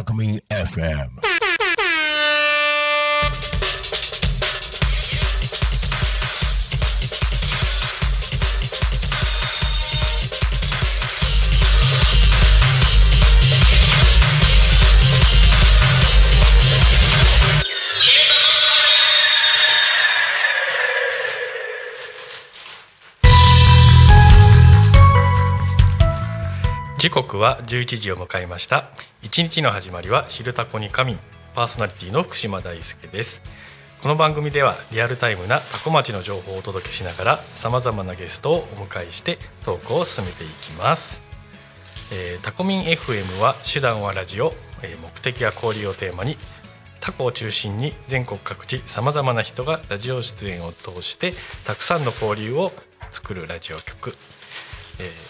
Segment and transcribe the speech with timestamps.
[0.00, 1.30] タコミン FM
[26.98, 28.90] 時刻は11時を迎えました。
[29.22, 31.16] 一日の始まりは昼タコに神
[31.54, 33.42] パーソナリティの福島大輔です。
[34.00, 41.22] この番組ではリアルタイムなタコ町の情報をお届けしながらさまざまなゲストをお迎えしてトークを進めていきます、
[42.10, 46.38] えータコミン FM は手段はラジオ、えー目的や交流をテーマに
[47.00, 52.72] タコを中心に全国各地さまざまな人がラジオ出演を通してたくさんの交流を
[53.10, 54.14] 作るラジオ局。
[54.98, 55.29] えー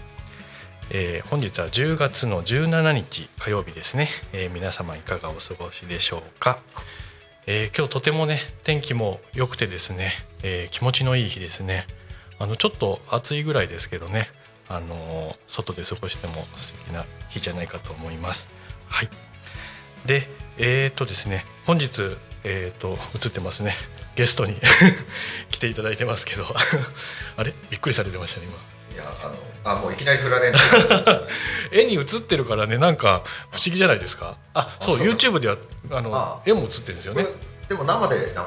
[0.93, 6.59] えー本日は10月の17日火曜日ですね、えー皆様いかがお過ごしでしょうか、
[7.47, 10.11] えー今日とてもね天気も良くてですね、
[10.43, 11.87] え気持ちのいい日ですね。
[12.39, 14.27] あのちょっと暑いぐらいですけどね
[14.67, 18.49] あの外で過ごしても素敵な日じゃないかと思います。
[18.87, 19.09] はい。
[20.05, 23.73] でえー、とですね本日えー、と映ってますね。
[24.15, 24.55] ゲストに
[25.51, 26.47] 来ていただいてますけど。
[27.37, 27.53] あれ？
[27.69, 28.70] びっくりされてましたね今。
[29.03, 30.57] やあのあもういきなり振られる
[31.71, 34.37] 絵に映ってるからねなんか不思議じゃないですか？
[34.53, 35.57] あそうあそう YouTube では
[35.91, 37.25] あのあ絵も映ってるんですよね。
[37.67, 38.37] でも生で流れてる。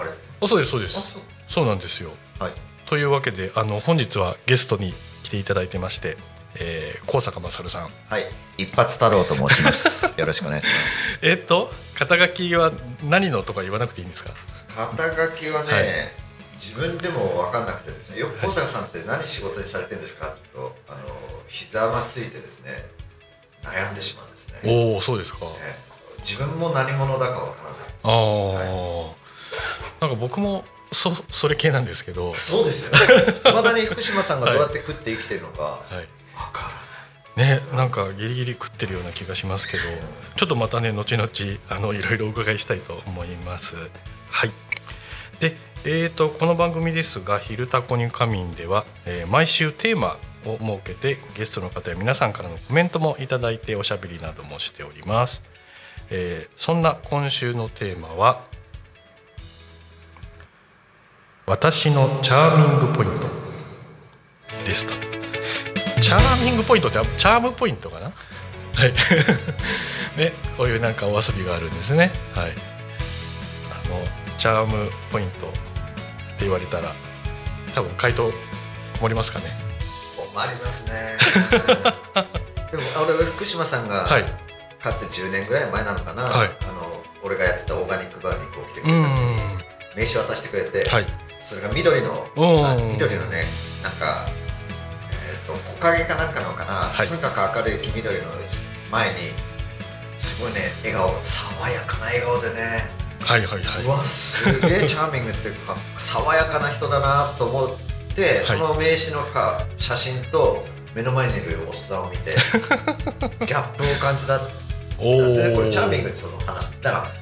[0.43, 0.99] あそうですそうです。
[0.99, 1.23] あそう。
[1.49, 2.11] そうなんですよ。
[2.39, 2.53] はい。
[2.87, 6.17] というわけであの本日はゲストに来ていただいてまして、
[6.57, 7.89] えー、高坂勝さん。
[8.09, 8.31] はい。
[8.59, 10.15] 一発太郎と申します。
[10.19, 11.19] よろしくお願いします。
[11.23, 12.73] えっと肩書きは
[13.05, 14.31] 何のとか言わなくていいんですか？
[14.77, 15.85] 肩書きはね、はい
[16.55, 20.99] 自分でも分かんなくてですねよく小坂さんって何仕事にされてるんですかって言うとあの
[21.49, 22.87] 膝がついてですね
[23.63, 24.61] 悩んでしまうんですね。
[24.63, 25.47] ねおおそうですか。
[26.19, 27.81] 自分も何者だか分からない。
[28.03, 29.15] あ
[30.01, 32.35] あ、なんか僕もそそれ系なんですけど。
[32.37, 33.41] そうですよね。
[33.47, 36.09] いまだに福島さんがどうやって食って生きてるのかはい。
[36.35, 36.71] 分か
[37.37, 39.83] ね、なんかギリギリ食ってるような気がしますけど
[40.37, 41.29] ちょっとまたね後々
[41.69, 43.75] あのいろいろお伺いしたいと思います。
[44.31, 44.53] はい。
[45.41, 45.57] で
[45.87, 55.43] えー、とこの番組ですが「昼タコに仮眠」では、えー毎週テーマを設けてゲストの方や皆さんからのコメントもいただいておしゃべりなどもしております。
[56.11, 58.45] えーそんな今週のテーマは
[61.47, 63.27] 「私のチャーミングポイント」
[64.65, 64.95] ですと。
[66.01, 68.07] チャーミングポイントってチャームポイントかな？
[68.75, 68.93] はい。
[70.17, 72.11] ねこういうなんかお遊びがあるんですね。
[72.35, 72.53] はい。
[73.71, 74.03] あの
[74.39, 75.74] チャームポイント。
[76.41, 76.93] 言われたら
[77.75, 78.31] 多分回答
[78.99, 79.47] 困りますかね。
[80.33, 81.17] 困りますね。
[82.71, 84.25] でも俺福島さんが、はい。
[84.83, 86.51] かつて10年ぐらい前なのかな、はい。
[86.63, 89.65] あの俺がやってたオーガニックバーにこう来てくうれた時にん。
[89.97, 91.07] 名刺渡してくれて、はい。
[91.43, 93.47] それが緑の緑のね
[93.83, 94.27] なんか、
[95.11, 97.07] えー、と木陰かなんかのかな、はい。
[97.07, 98.23] とにかく明るい黄緑の
[98.91, 99.19] 前に
[100.19, 102.89] すごいね笑顔爽やかな笑顔でね、
[103.25, 103.87] はいはいうはい。
[103.87, 108.47] わすげえ チャーミングっていうか爽やかな人だなと思って、い。
[108.47, 112.37] その名刺のか写真と目の前にいるおっさんを見て
[113.47, 114.41] ギャップを感じた
[114.99, 115.19] お
[115.57, 116.71] これチャーミンググってその話。
[116.83, 117.13] だから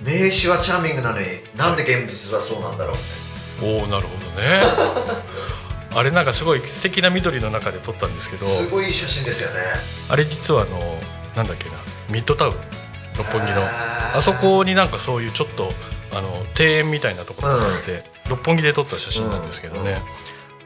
[0.00, 4.62] 名刺はチャーミングなのになんで現物はそうなんだろうみおおなるほどね。
[5.94, 9.60] あれなんかすごい素敵な緑の中で撮ったんですけどすごい写真ですよね。
[10.08, 10.98] あれ実はあの
[11.36, 11.76] なんだっけな
[12.08, 12.54] ミッドタウン
[13.16, 13.62] 六本木の。
[14.14, 15.70] あそこになんかそういうちょっと
[16.12, 20.02] あの庭園みたいなところがあって、六本木で撮った写真なんですけどね、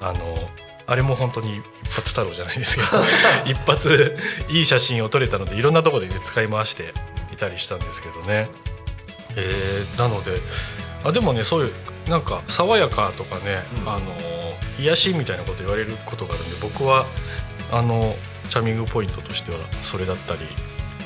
[0.01, 0.37] あの
[0.87, 2.89] あれも本当に一発太郎じゃないですけど
[3.47, 4.17] 一発
[4.49, 6.95] いい写真を撮れたのでいろんなところで、ね、使い回して
[7.33, 8.49] いたりしたんですけどね。
[9.39, 10.41] えー、なので
[11.05, 11.73] あでもねそういう
[12.09, 14.01] なんか爽やかとかね、うん、あの
[14.79, 17.05] 癒しみたいなこと言われることがあるんで僕は
[17.71, 18.17] あの
[18.49, 20.41] チャーミングポイントとしてはそれだったり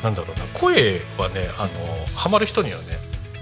[0.02, 2.98] なんだろうな声はねあのハマる人にはね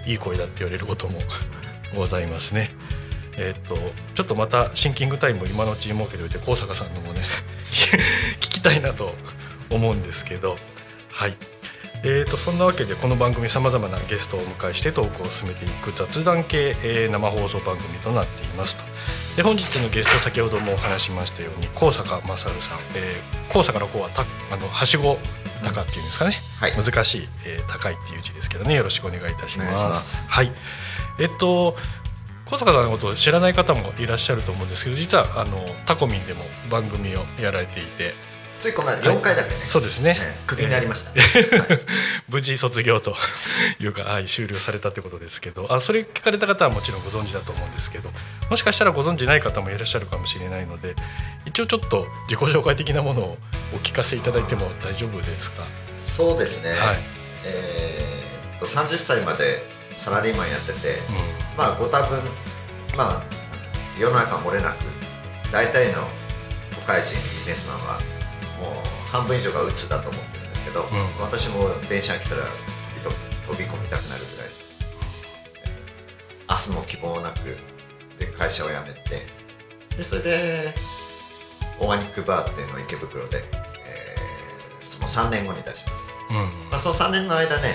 [0.06, 1.20] いい声だって言われることも
[1.94, 2.74] ございますね。
[3.36, 3.76] えー、っと
[4.14, 7.24] ちょっとまたシンキングタイムを今のうちに設けておいて高坂さんのもね
[8.40, 9.14] 聞きたいなと
[9.70, 10.58] 思うんですけど
[11.10, 11.36] はい。
[12.04, 18.84] えーと、そんなわけでこの番組さまざまなゲストをお迎えしてトークを進めていく雑談系、えー、生放送番組となっていますと
[19.36, 24.22] で本日のゲスト先ほどもお話しましたように高坂勝さん、えー、高坂の高はた
[24.52, 25.18] あのはしご
[25.62, 28.74] 高っていうんですかね、はい、難しい、えー、高いっていう字ですけどね。
[28.74, 30.30] よろしくお願いいたします。
[30.30, 30.52] はい。
[31.18, 31.76] えっと
[32.46, 38.14] 小坂さんのことを知らない方もいらっしゃると思うんですけど実はあのタコミンでも番組をやられていて
[38.58, 41.80] ついこの間4回だけね、はい、そうですね、クビになりました、えーはい、
[42.28, 43.16] 無事卒業と
[43.78, 45.72] いうか、はい、終了されたってことですけど。
[45.72, 48.10] あそれ聞かれた方はもちろんご存知だと思うんですけど。
[48.50, 50.96] もしかしたらご存知ない方もいらっしゃるかもしれないので
[51.44, 53.38] 一応ちょっと自己紹介的なものを
[53.74, 55.64] お聞かせいただいても大丈夫ですか？
[56.02, 56.98] そうですね、はい。
[57.44, 59.62] えー、と30歳まで
[59.96, 61.14] サラリーマンやってて、うん、
[61.56, 62.20] まあご多分
[62.96, 63.22] まあ
[63.98, 64.76] 世の中漏れなく
[65.52, 66.08] 大体の
[66.74, 68.00] 都会人ビジネスマンは
[68.60, 70.88] もう半分以上が鬱だと思ってるんですけど、うん、
[71.20, 72.42] 私も電車が来たら
[73.46, 74.58] 飛び込みたくなるぐらい。
[76.50, 77.56] 明日も希望なく
[78.18, 79.26] で会社を辞めて
[79.96, 80.74] でそれで
[81.78, 83.44] オーガニックバーっていうのを池袋で、
[83.86, 86.36] えー、その3年後に出します、うん、
[86.70, 87.74] まあ、その3年の間ね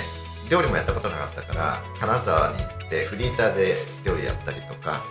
[0.49, 5.05] 料理もやったことなかったから金沢に行ってフリーターで料理やったりとか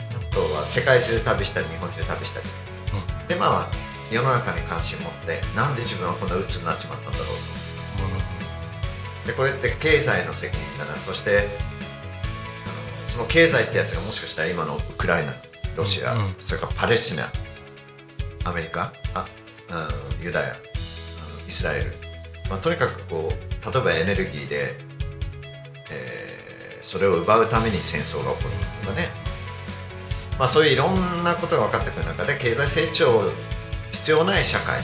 [0.00, 2.46] あとは世界中旅したり日本中旅したり、
[3.20, 10.96] うん、でまあ世の中に関心持ってなんで自分はこんな鬱になっちまったんだろうと、うん、でこれって経済の責任だな。
[10.96, 11.42] そしてあ
[13.02, 15.34] のその経済ってやつがもしかしたら今のウクライナ
[15.76, 17.30] ロシア、うん、それからパレスチナ
[18.44, 19.26] アメリカあ、
[19.70, 20.56] うん、ユダヤ
[21.46, 21.92] イスラエル、
[22.50, 24.74] まあ、とにかくこう例えばエネルギーで、
[25.90, 28.54] えー、それを奪うために戦争が起こる
[28.86, 29.08] とかね、
[30.38, 33.30] まあ、そういういろんなことが分かってくる中で経済成長
[34.02, 34.82] 必要ない社会を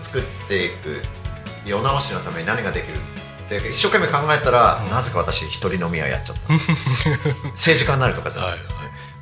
[0.00, 1.02] 作っていく
[1.66, 3.60] 世直しのために何ができる？
[3.60, 6.52] で一生懸命考えたら、うん、なぜか私一人飲み屋やっちゃった。
[7.58, 8.68] 政治家になるとかじゃない、はいはい、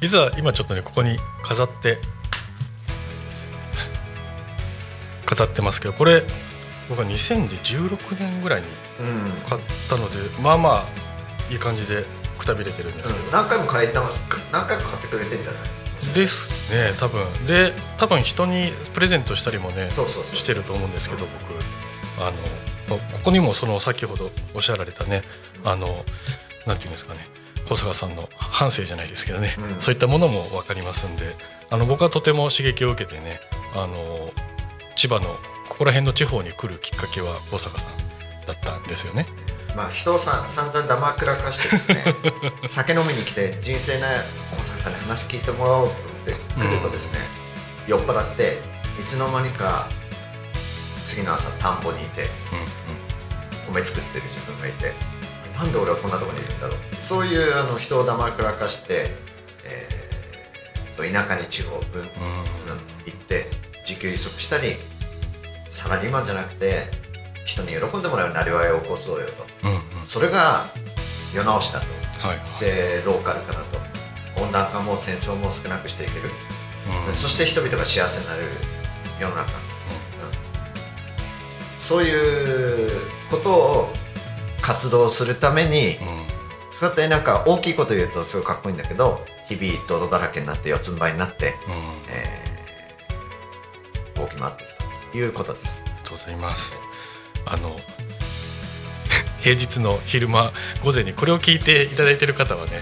[0.03, 1.99] 実は今ちょっとねここに飾って
[5.25, 6.25] 飾ってますけどこれ
[6.91, 8.67] 僕は2016年ぐらいに
[9.49, 12.05] 買ったので、うん、まあまあいい感じで
[12.39, 14.03] くたびれてるんですけど、うん、何回も買えた
[14.53, 15.63] 何回も買ってくれてんじゃない？
[16.15, 17.25] ですね多分。
[17.47, 19.91] で多分人にプレゼントしたりもね
[20.35, 21.55] してると思うんですけど僕。
[22.19, 25.23] あのここにもその先ほどおっしゃられたね
[25.65, 26.05] あの
[26.67, 27.21] なんていうんですかね
[27.69, 31.35] 小坂さんの半生じゃないですけどね、うん、そういったものも分かりますんで
[31.71, 33.41] あの僕はとても刺激を受けてね
[33.75, 34.33] あの
[34.97, 35.39] 千葉の
[35.69, 39.27] ここら辺の地方に来るきっかけは小坂さんだったんですよね。
[39.77, 42.05] まあ、人をさ散々だまくらかしてですね
[42.69, 44.07] 酒飲みに来て人生な
[44.59, 47.19] 大坂さんに話聞いてもらおうと思って来るとですね、
[47.87, 48.59] うん、酔っ払って
[48.99, 49.89] いつの間にか
[51.05, 54.93] 次の朝田んぼにいて、うんうん、米作ってる自分がいて
[55.57, 56.79] なんで俺はこんなところにいるんだろう。
[56.97, 59.11] そういうあの人をだまくらかして、
[59.65, 62.09] えー、と田舎に地方分、うん、
[63.07, 63.47] 行って
[63.87, 64.77] 自給自足したり
[65.69, 66.87] サラリーマンじゃなくて
[67.45, 69.47] 人に喜んでもらうなりわいを起こそうよと、
[70.07, 70.67] それが
[71.35, 71.87] 世直しだと、
[72.27, 72.39] はい。
[72.39, 73.83] はい、でローカル化だと。
[74.35, 76.31] 温暖化も戦争も少なくしていける、
[77.09, 78.49] うん、そして人々が幸せになれる
[79.21, 79.59] 世の中、うん、
[81.79, 82.91] そういう
[83.31, 83.93] ことを
[84.63, 85.99] 活動するために、
[86.73, 91.75] そうやってなんか大きいこと言うとすごいかっこいいんだけど日々泥だらけになって四つん這いになって、うん、
[92.11, 95.83] えー、動き回っていくということです。
[95.85, 96.79] ありがとうございます。
[97.45, 97.77] あの
[99.43, 102.73] 平日の昼間午前にこれを聞いていただいている方はね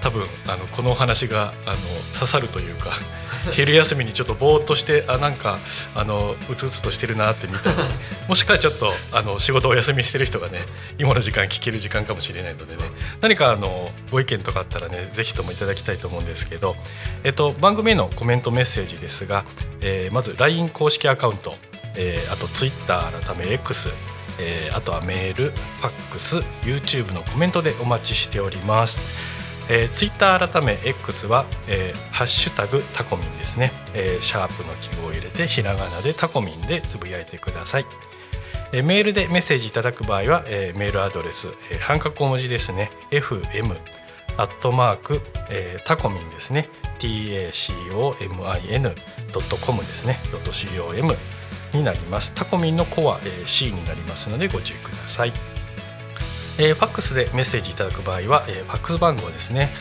[0.00, 1.76] 多分あのこのお話があの
[2.14, 2.92] 刺さるというか
[3.52, 5.58] 昼休みにちょっとぼーっとしてあなんか
[5.94, 7.76] あのうつうつとしてるなって見たり
[8.28, 10.62] もしくはちょっとあの仕事お休みしてる人がね
[10.98, 12.82] 今の時間聞ける時間かもしれないのでね
[13.20, 16.76] 何かあのご意見とかあったらねぜひともいただきたいと思うんですけど、
[17.24, 19.44] えっと、番組へのコメントメッセージですが、
[19.80, 21.56] えー、まず LINE 公式アカウント
[21.96, 23.90] えー、あと Twitter 改め X、
[24.38, 29.00] えー、あとはメール、ファックス、YouTube のコメントでお待ちしております。
[29.68, 37.86] えー、ツイッター改め X は、えー、ハッシュタグタコミンですね、えー、シャープの記号を入れてひらがなでタコミンでつぶやいてください、
[38.72, 42.90] えー、メールでメッセージいただく場合は、えー、メールアドレス、えー、半角小文字ですね。
[43.10, 43.74] fm
[44.36, 46.68] アットマーク、えー、タコミンですね。
[46.98, 51.16] Tacomin.com ですね .com
[51.74, 52.32] になります。
[52.34, 55.32] タコミンのコア、えー、C になりますのでご注意ください。
[56.58, 59.72] えー、ファックスでメッセージいただく場合は、えー、ファックス番号ですね。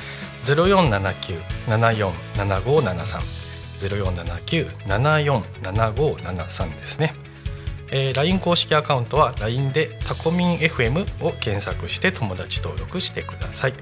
[0.44, 3.44] 0479-747573
[3.80, 7.16] 0479-747573ですね、
[7.92, 13.74] えー、LINE 公式アカウントは LINE でタコミン FM を検索して友達登録してください、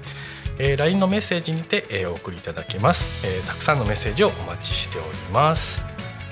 [0.58, 5.82] えー、LINE のメッセージにて、えー、お送りいただけます、えー、たくさんのメッセージをお待ちしております。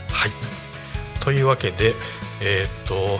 [0.09, 0.60] はい。
[1.31, 1.95] というわけで
[2.41, 3.19] えー、っと、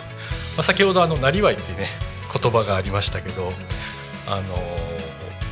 [0.57, 1.87] まあ、先ほどあのなりわいってね
[2.33, 3.53] 言葉がありましたけど
[4.27, 4.43] あの、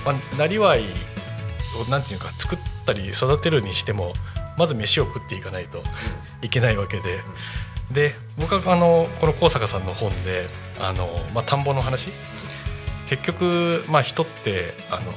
[0.05, 0.83] まあ、なりわい
[1.87, 4.11] をなんていうか作ったり育てるにしても
[4.57, 5.81] まず飯を食っていかないと
[6.41, 7.21] いけないわけで。
[7.93, 10.47] で僕はあのこの高坂さんの本で
[10.79, 12.09] あの、まあ、田んぼの話
[13.07, 15.11] 結局、まあ、人ってあの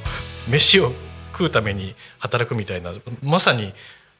[0.49, 0.91] 飯を
[1.33, 3.73] 食うために働くみたいなまさに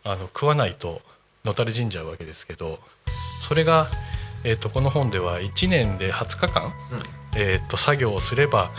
[0.03, 1.01] あの食わないと
[1.45, 2.79] のたれ死んじゃうわけですけど
[3.47, 3.87] それが、
[4.45, 6.73] えーと、この本では1年で20日間、
[7.35, 8.71] えーと、作業をすれば、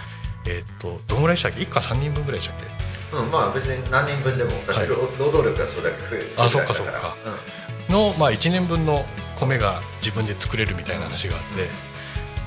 [0.47, 2.61] えーと、どのぐらいでしたっけ？1家3人分ぐらいでしたっ
[3.13, 7.17] け、うん、まあ別に何人分でもだって労働力がそれだけ増えるあそっかそっか、
[7.89, 9.05] うん、の、まあ、1年分の
[9.39, 11.43] 米が自分で作れるみたいな話があっ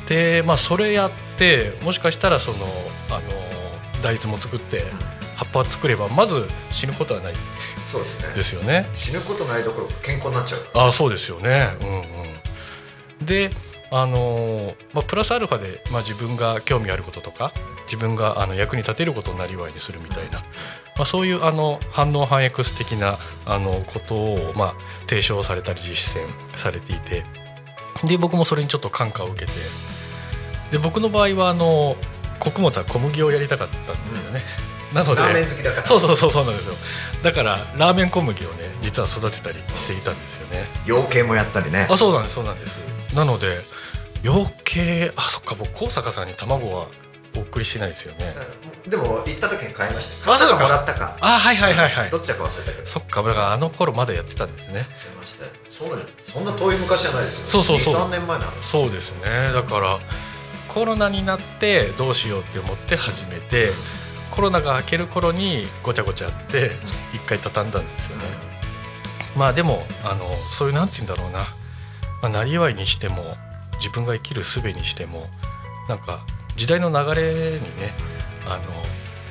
[0.08, 2.58] て、でまあそれやってもしかしたらその
[3.12, 3.22] あの
[4.02, 4.84] 大豆も作って、
[5.38, 7.34] 葉っぱ作ればまず死ぬことはない。
[7.86, 8.34] そうですね。
[8.34, 8.90] ですよね。
[8.94, 10.88] 死ぬことないどころ健康になっちゃう。
[10.88, 11.70] あそうですよね。
[11.82, 11.90] うん
[13.22, 13.26] うん。
[13.26, 13.52] で
[13.90, 17.54] あのまあ、プラスアルファで、まあ、自分が興味あることとか
[17.86, 20.46] 自分があの役に立てることをなりわいにするみたいな、ま
[21.04, 24.76] あ、そういうあの反応反 X 的なあのことを、まあ、
[25.08, 27.24] 提唱されたり実践されていて
[28.04, 29.52] で僕もそれにちょっと感化を受けて
[30.72, 31.96] で僕の場合はあの
[32.40, 34.42] 穀物は小麦をやりたかったんですよね。
[34.72, 35.86] うん、なのでラーメン好きだから。
[35.86, 36.76] そうそうそうそうなんですよ。
[37.24, 40.66] だからラーメン小麦をね実は育てたりしていたんですよね。
[40.86, 41.88] 養鶏もやったりね。
[41.90, 42.80] あそうなんですそうなんです。
[43.14, 43.60] なので
[44.24, 46.88] 養鶏あそっか僕高坂さんに卵は
[47.36, 48.36] お送りしてないですよね、
[48.86, 51.18] うん、でも行った時に買いました買ったかもらったか。
[51.22, 52.10] あはいはいはいはい。
[52.10, 52.86] どっちか忘れたけど。
[52.86, 54.86] そっかだからあの頃まだやってたんですね。
[55.70, 57.48] そんな遠い昔じゃないですよ。
[57.48, 57.96] そうそうそう。
[57.96, 58.52] 3年前なの。
[58.64, 59.52] そうですね。
[59.54, 60.00] だから
[60.68, 63.72] コロナになってどうしようって思って始めて、
[64.38, 66.70] コロナが明ける頃にごちゃごちゃって
[67.12, 68.24] 一回畳んだんですよね、
[69.36, 71.40] まあでもあのそういうなんて言うんだろうな、
[72.22, 73.24] まあ、なりわいにしても
[73.80, 75.26] 自分が生きる術にしても
[75.90, 76.24] なんか
[76.56, 77.96] 時代の流れにね
[78.46, 78.60] あ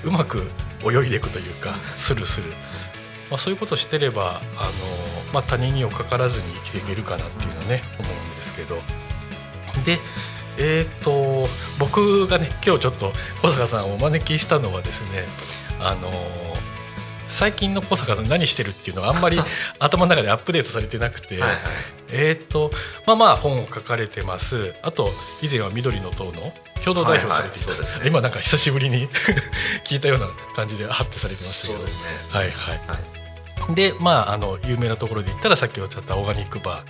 [0.05, 0.51] のうまく
[0.83, 4.71] 泳いでいくというかスルスル、まあ、そういうことをしてればあの、
[5.33, 8.81] まあ、他人におかからずに生きていけるかなっていうのはね思うんですけど。
[9.85, 10.01] で
[10.59, 11.49] えーと、
[11.79, 15.27] 僕がね今日ちょっと小坂さんをお招きしたのはですね
[15.81, 16.11] あの
[17.27, 19.39] 最近の小坂さん何してるっていうのがあんまり
[19.79, 21.59] 頭の中でアップデートされてなくてはい、
[22.11, 22.71] えっ、ー、と
[23.07, 24.75] まあまあ本を書かれてます。
[24.83, 28.01] あと以前は緑の党の共同代表されていた、はいはい。
[28.01, 29.09] ね、今なんか久しぶりに
[29.85, 31.91] 聞いたような感じでハッてされてましたけど、ね、
[32.31, 32.99] はいはい、は
[33.71, 36.85] い、でまああの有名なところで言ったらさっきおっしゃったオーガニックバ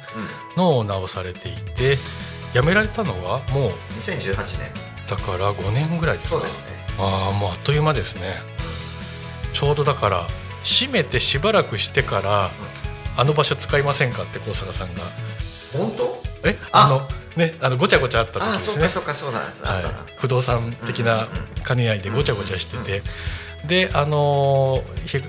[0.54, 4.70] ーのオーナーをされていて、うん辞められたのはもう2018年。
[5.08, 6.36] だから5年ぐらいですか。
[6.36, 6.64] そうですね。
[6.98, 8.38] ああもうあっという間ですね。
[9.52, 10.26] ちょうどだから
[10.64, 12.50] 閉めてしばらくしてから、
[13.16, 15.02] あの場所使いませんかって高坂さんが。
[15.72, 16.22] 本当？
[16.44, 16.88] えあ。
[16.88, 18.88] のねあのごちゃごちゃあった時ですね。
[18.88, 19.84] そうかそうなんです、はい、
[20.16, 21.28] 不動産的な
[21.66, 23.02] 兼ね合いでごちゃごちゃしてて、
[23.66, 24.82] であの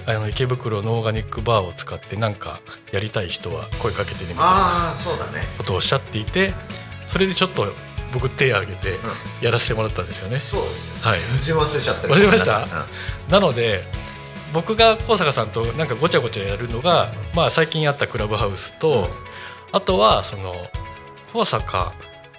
[0.05, 2.61] あの池袋のオーガニックバーを使ってなんか
[2.93, 4.95] やりたい人は声かけてねみたいな
[5.57, 6.53] ことをおっしゃっていて
[7.07, 7.73] それでちょっと
[8.13, 8.99] 僕手を挙げて
[9.41, 10.39] やらせてもらったんですよね。
[10.39, 13.83] そうですはい、全然忘れちゃった忘れました、うん、なので
[14.53, 19.07] 僕が高坂さんとなんかごちゃごちゃやるのが、まあ、最近あったクラブハウスと、うん、
[19.73, 20.55] あとはその
[21.33, 21.93] 高坂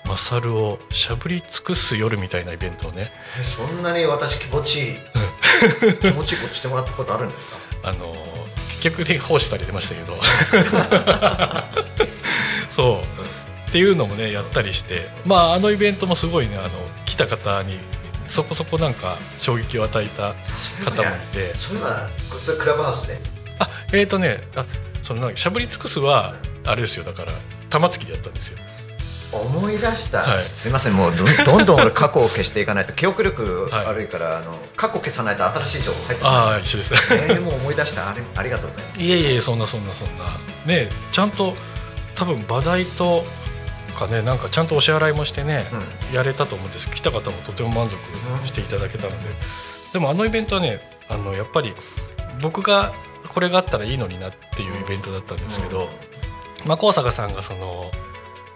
[0.06, 3.12] 勝をしゃぶり尽くす夜みたいなイベントをね。
[3.42, 4.96] そんなに私気持ちいい
[6.00, 7.58] 気持ちいいことしてもらったことあるんですか？
[7.82, 8.14] あの
[8.80, 10.18] 結局で奉仕されてましたけど。
[12.70, 13.27] そう、
[13.68, 16.68] っていうのもねやったりしてまああのイベントもすごいねあの
[17.04, 17.78] 来た方に
[18.26, 20.34] そこそこなんか衝撃を与えた
[20.84, 21.54] 方もいて。
[21.54, 22.08] それは
[22.42, 23.18] それクラブハウスで？
[23.58, 24.66] あえっ、ー、とねあ
[25.02, 26.34] そのしゃぶり尽くすは
[26.64, 27.32] あれですよだから
[27.70, 28.58] 玉突きでやったんですよ。
[29.30, 31.12] 思い出した、はい、すみませんもう
[31.44, 36.94] どんどん俺過去を消していかないと記憶力悪いから、はい、あの過去消さないと新しい情報入ってああ一緒です。
[37.14, 38.08] えー、もう思い出した？
[38.08, 39.02] あれありがとうございます。
[39.02, 40.38] いえいえそんなそんなそんな。
[40.64, 41.54] ねちゃんと
[42.14, 43.25] 多分場代と
[43.99, 45.64] かねなんかちゃんとお支払いもしてね、
[46.11, 46.88] うん、やれたと思うんです。
[46.90, 47.97] 来た方もとても満足
[48.47, 49.23] していただけたので、うん、
[49.93, 51.75] でもあのイベントはねあのやっぱり
[52.40, 52.93] 僕が
[53.28, 55.88] これがあったらいいのになっていうイベントだったんですけど、
[56.62, 57.90] うん、まあ、高坂さんがその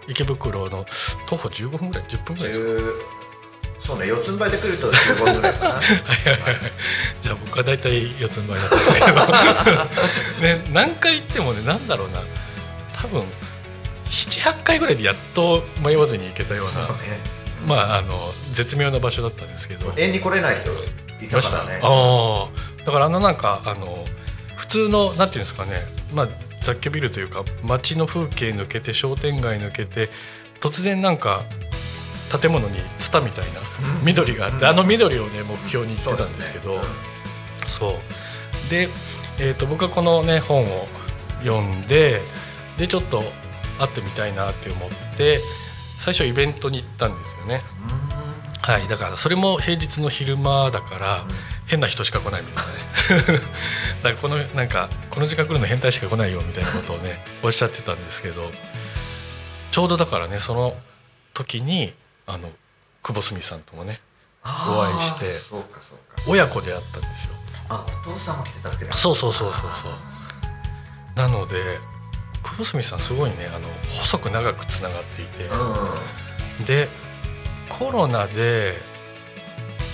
[0.07, 0.85] 池袋の
[1.27, 3.23] 徒歩15分ぐらい10分ぐらいですか？
[3.79, 5.73] そうね四つん這いで来ると15分ぐらいかな。
[5.75, 6.61] はいはいはい、
[7.21, 8.99] じゃあ僕は大体四つん這いだったんですけ
[10.45, 10.57] ど。
[10.63, 12.21] ね何回行ってもねなんだろうな。
[12.95, 13.23] 多分
[14.13, 16.93] 78回ぐらいでやっと迷わずに行けたような、ね、
[17.67, 18.13] まああの
[18.51, 19.91] 絶妙な場所だったんですけど。
[19.97, 20.69] 縁に来れない人
[21.25, 21.79] いたからね
[22.85, 24.05] だからあのなんかあの
[24.55, 25.81] 普通のなんていうんですかね。
[26.13, 26.29] まあ
[26.61, 30.09] 雑居ビルというか街の風景抜けて商店街抜けて
[30.61, 31.43] 突然なんか
[32.39, 33.59] 建物にツタみたいな
[34.03, 36.79] 緑があって、あの緑をね目標に行ってたんですけど。
[37.67, 38.69] そう。
[38.69, 38.87] で、
[39.39, 40.87] えー、と僕はこのね本を
[41.41, 42.21] 読んで
[42.77, 43.23] でちょっと
[43.79, 45.39] 会ってみたいなって思って
[45.99, 47.61] 最初イベントに行ったんですよね。
[48.61, 51.25] はい、だからそれも平日の昼間だから、
[51.67, 53.39] 変な人しか来ないみたいなね。
[54.03, 58.51] だからこのなんかこの時間来るの変態しか来ないよみたいなことをね おっしゃってたんですけど
[59.71, 60.77] ちょうどだからねその
[61.33, 61.93] 時に
[62.27, 62.51] あの
[63.01, 64.01] 久保澄さんともね
[64.43, 65.55] お会いして
[66.27, 67.33] 親子で会ったんですよ。
[67.69, 69.93] あお父さんも来てたっけそうそうそうそうそう。
[71.15, 71.79] なので
[72.43, 73.67] 久保澄さんすごいねあの
[73.99, 75.45] 細く長くつながっていて、
[76.59, 76.89] うん、で
[77.69, 78.75] コロナで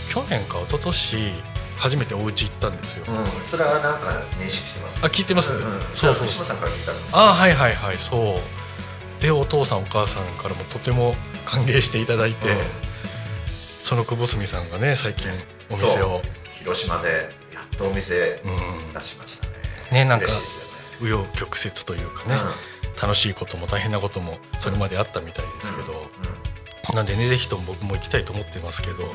[0.10, 1.32] 去年か一昨年
[1.78, 6.28] 初めてお家行ったんですよ、うん、それはなんか認識してます、あ聞いてます、うんうん、そうそう。
[6.28, 7.00] 福島さんから聞いたの？
[7.14, 8.40] あはいはいはいそ
[9.20, 9.22] う。
[9.22, 11.16] でお父さんお母さんからもとても
[11.46, 12.58] 歓迎していただいて、うん、
[13.84, 15.30] その久保澄さんがね最近
[15.70, 16.22] お店を。
[16.58, 18.42] 広島でやっとお店
[18.94, 19.54] 出しましたね、
[19.92, 20.28] うん、ねなんか
[21.02, 26.10] 紆余曲折というかね、うん、楽しいことも大変なこともそれまであったみたいですけど、
[26.94, 29.06] なんでねぜひとも僕も行きたいと思ってますけど、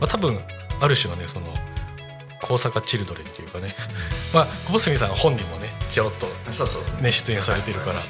[0.00, 0.40] まあ、多分
[0.80, 1.46] ある種のねその
[2.42, 3.74] 高坂チルドレンっていうかね、
[4.32, 6.26] まあ、小杉さん本人もねちょろっと、
[7.02, 8.00] ね、出演されてるから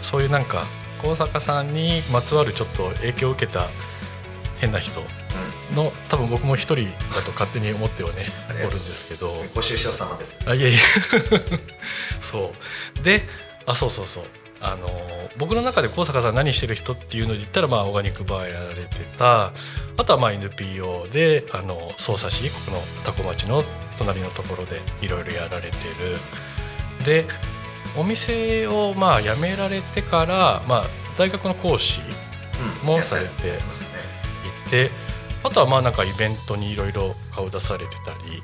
[0.00, 0.64] そういうなんか
[1.00, 3.68] 高坂さんにまつわるちょっと影響を受けた
[4.60, 5.00] 変な人
[5.72, 8.26] の、多分僕も一人だと勝手に思ってはね
[8.66, 9.28] おるんですけど。
[9.54, 10.40] ご愁傷様です。
[10.46, 10.78] あいやいや
[12.28, 12.52] そ
[13.00, 13.02] う。
[13.02, 13.22] で
[13.66, 14.24] あそうそうそう。
[14.60, 14.88] あの
[15.36, 19.52] 僕の中で高坂さん何してる人っていうので言ったら、まあ、オーガニックバーやられてた。
[19.96, 23.62] あとはまあ NPO であの匝瑳市この多古町の
[23.98, 26.16] 隣のところでいろいろやられてる。
[27.04, 27.24] で
[27.96, 30.86] お店をまあ辞められてから、まあ、
[31.16, 32.00] 大学の講師
[32.82, 33.58] もされて
[34.66, 34.90] いて、
[35.44, 38.42] あとはまあなんかイベントにいろいろ顔出されてたり。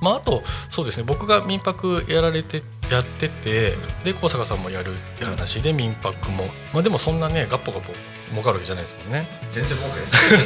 [0.00, 7.92] まあ、あとそうですね僕が民泊やられてやっててで高坂さんもやるって話で民泊も、まあ、でもそんなねガッポガポ
[8.30, 9.26] 儲かるわけじゃないですもんね。
[9.50, 9.88] 全然儲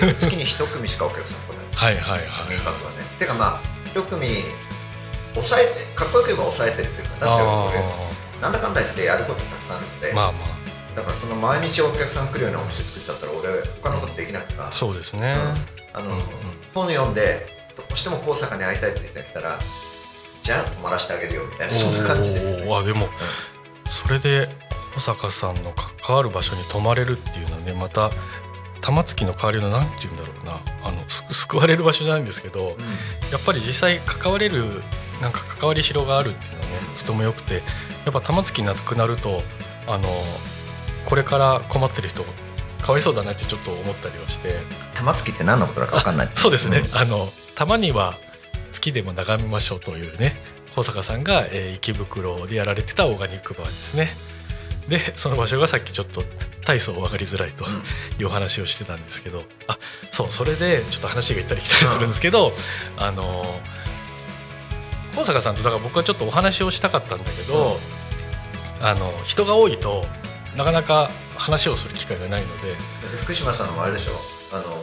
[0.01, 1.67] けない月に一組しかお客さん来ない。
[1.75, 2.51] はいはいはい。
[2.51, 3.05] 民泊はね。
[3.19, 4.29] てかまあ一組
[5.35, 7.85] 抑えてかっこよく言えば抑えてるというかだって俺
[8.43, 10.61] なんだかんだ言ってやることたくさんあるんでまあまあ。
[10.95, 13.49] だからその毎日お客さん来るようなお店作っちゃったら俺
[13.81, 15.37] 他のことできないから、そうですね、
[15.95, 16.25] うん、あの、うんうん、
[16.75, 19.59] 本読んでどうしても高坂に会いたいって人が来たら
[20.43, 22.75] じゃあ泊まらせてあげるよみたいなそんな感じですね。
[22.75, 23.11] あでも、うん、
[23.91, 24.49] それで
[24.95, 28.11] 高坂さんの関わる場所に泊まれるっていうのはねまた
[28.81, 30.61] 玉突きの代わりの何て言うんだろうな。
[30.83, 34.83] あの救われる場所じゃないんですけど、うん、やっぱり実際関われる
[35.21, 37.61] なんか関わりしろがあるっていうのはねとてもよくてや
[38.11, 39.43] っぱ玉突きなくなると
[39.87, 40.09] あの
[41.05, 42.25] これから困ってる人
[42.81, 44.61] かわいそうだなってちょっと思ったりはして。
[44.95, 46.31] 玉突きって何のことだか分かんない。
[46.35, 47.31] そうですね、うん、あの
[47.61, 48.15] たまには
[48.73, 50.35] 月でも眺めましょうというね
[50.75, 54.09] 小坂さんが、えー、池袋でやられてたオーガニックバーですね。
[54.89, 56.25] でその場所がさっきちょっと
[56.65, 57.67] 体操分かりづらいと
[58.19, 59.79] いう話をしてたんですけどあ
[60.11, 63.45] そうそれでちょっと話が行ったり来たりするんですけど、うん、あの
[65.15, 67.77] 小坂さんとだから僕はちょっとお話をしたかったんだけど、
[68.81, 70.07] うん、あの人が多いと
[70.57, 72.75] なかなか話をする機会がないので。
[73.19, 74.13] 福島さんもあれでしょ？
[74.57, 74.83] あの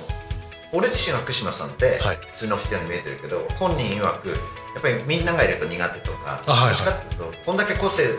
[0.78, 4.36] 俺自身は福島さんって普通の人に見えてるけど、はい、本人曰くや
[4.78, 8.16] っぱりみんながいると苦手とかどっちかっていうとこんだけ個性、はい、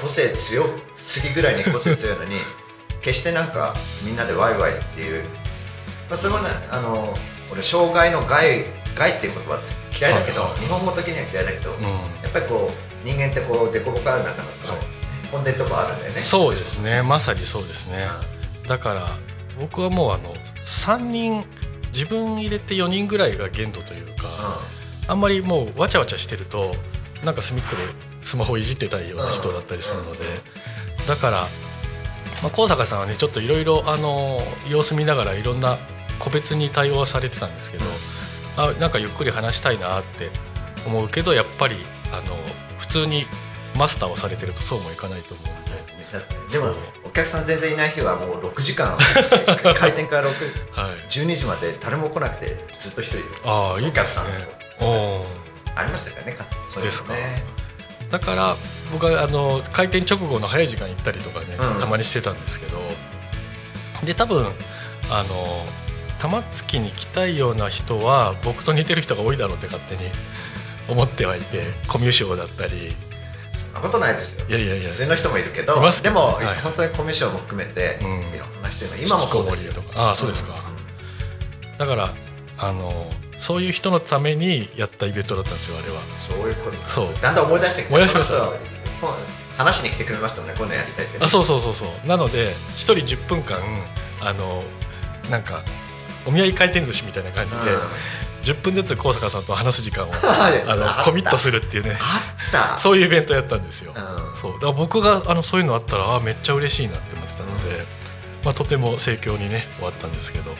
[0.00, 0.62] 個性強
[0.94, 2.36] すぎぐらいに個性強いのに
[3.02, 3.74] 決してなんか
[4.04, 5.24] みんなでワイワイっていう、
[6.08, 7.18] まあ、それもねあの
[7.50, 9.60] 俺障害の害害っていう言葉
[9.98, 10.50] 嫌いだけど、はい。
[10.52, 14.78] はい、日本語的には嫌いだけど、うん、やっぱりこう人間ってこう凸凹ある中のその、
[15.30, 16.20] 混んでるとこあるんだよね。
[16.20, 17.02] そうですね。
[17.02, 18.06] まさにそうですね、
[18.66, 19.18] だから
[19.58, 21.44] 僕はもうあの3人
[21.92, 24.28] 自分入れて4人ぐらいが限度というか、
[25.08, 26.74] あんまりもうわちゃわちゃしてると
[27.24, 27.82] なんか隅っこで
[28.22, 30.18] スマホいじってたいような人だったりするので、
[31.06, 31.40] だから、
[32.42, 33.82] まあ、高坂さんはねちょっといろいろ
[34.68, 35.78] 様子見ながらいろんな
[36.18, 37.84] 個別に対応はされてたんですけど、
[38.56, 40.30] あなんかゆっくり話したいなって
[40.86, 41.76] 思うけどやっぱり
[42.12, 42.36] あの
[42.78, 43.26] 普通に
[43.76, 45.76] マスターをされてるとそうもいかないと思うんで。
[46.52, 46.72] でもお
[47.16, 48.96] 客さん全然いない日はもう6時間。
[49.74, 53.24] 開店から6、はい、12時まで誰も来なくてずっと一人で。
[53.44, 54.24] ああいいですね。
[55.74, 57.42] ありましたからねかつてそうですね
[58.10, 58.56] だから
[58.92, 62.82] 僕はあの開店直後の早い時間行ったりとかね、うん、たまにしてたんですけど。
[64.04, 64.52] で多分
[65.10, 65.66] あの
[66.18, 70.10] 玉突きに来たいような人は僕と似てる人が多いだろうって勝手に
[70.88, 72.94] 思ってはいてコミュ障だったり
[73.76, 74.44] なことないですよ。
[74.48, 74.88] いやいやいや。
[74.88, 79.82] 普通の人もいるけどでも、はい、本当にコミュ障も含めて、うん、いろんな人今もそうですよ。
[79.94, 82.14] ああそうですか、うん、だから
[82.58, 86.00] あのそういう人のためにやったイベントだったんですよあれは。
[86.16, 87.14] そういうことそう。
[87.20, 88.76] だんだん思い出してきて思い出しました。
[89.56, 92.06] 話に来てくれましたもんねこんなやりたいって、ね、あそうそうそうそう。
[92.06, 93.58] なので一人10分間
[94.20, 94.62] あの
[95.30, 95.62] なんか
[96.26, 97.80] お見合い回転寿司みたいな感じで、うん、
[98.46, 101.98] 10分ずつ高坂さんと話す時間を あのコミットするっていうね。
[102.78, 104.52] そういうイベントやったんですよ、うん、そう。
[104.54, 107.86] だから僕があのそういうのあったらあめっちゃ嬉しいなって思ってたので、うん、
[108.44, 110.56] まあ、とても盛況にね終わったんですけど、ま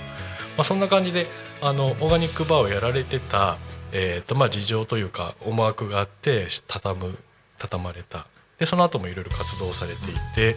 [0.59, 1.31] あ、そんな感じで
[1.62, 3.59] あのオーガニックバーをやられてた、
[3.92, 7.18] えーとまあ、事情というか思惑があって畳む
[7.59, 8.27] 畳まれた。
[8.59, 10.57] でその後もいろいろ活動されていて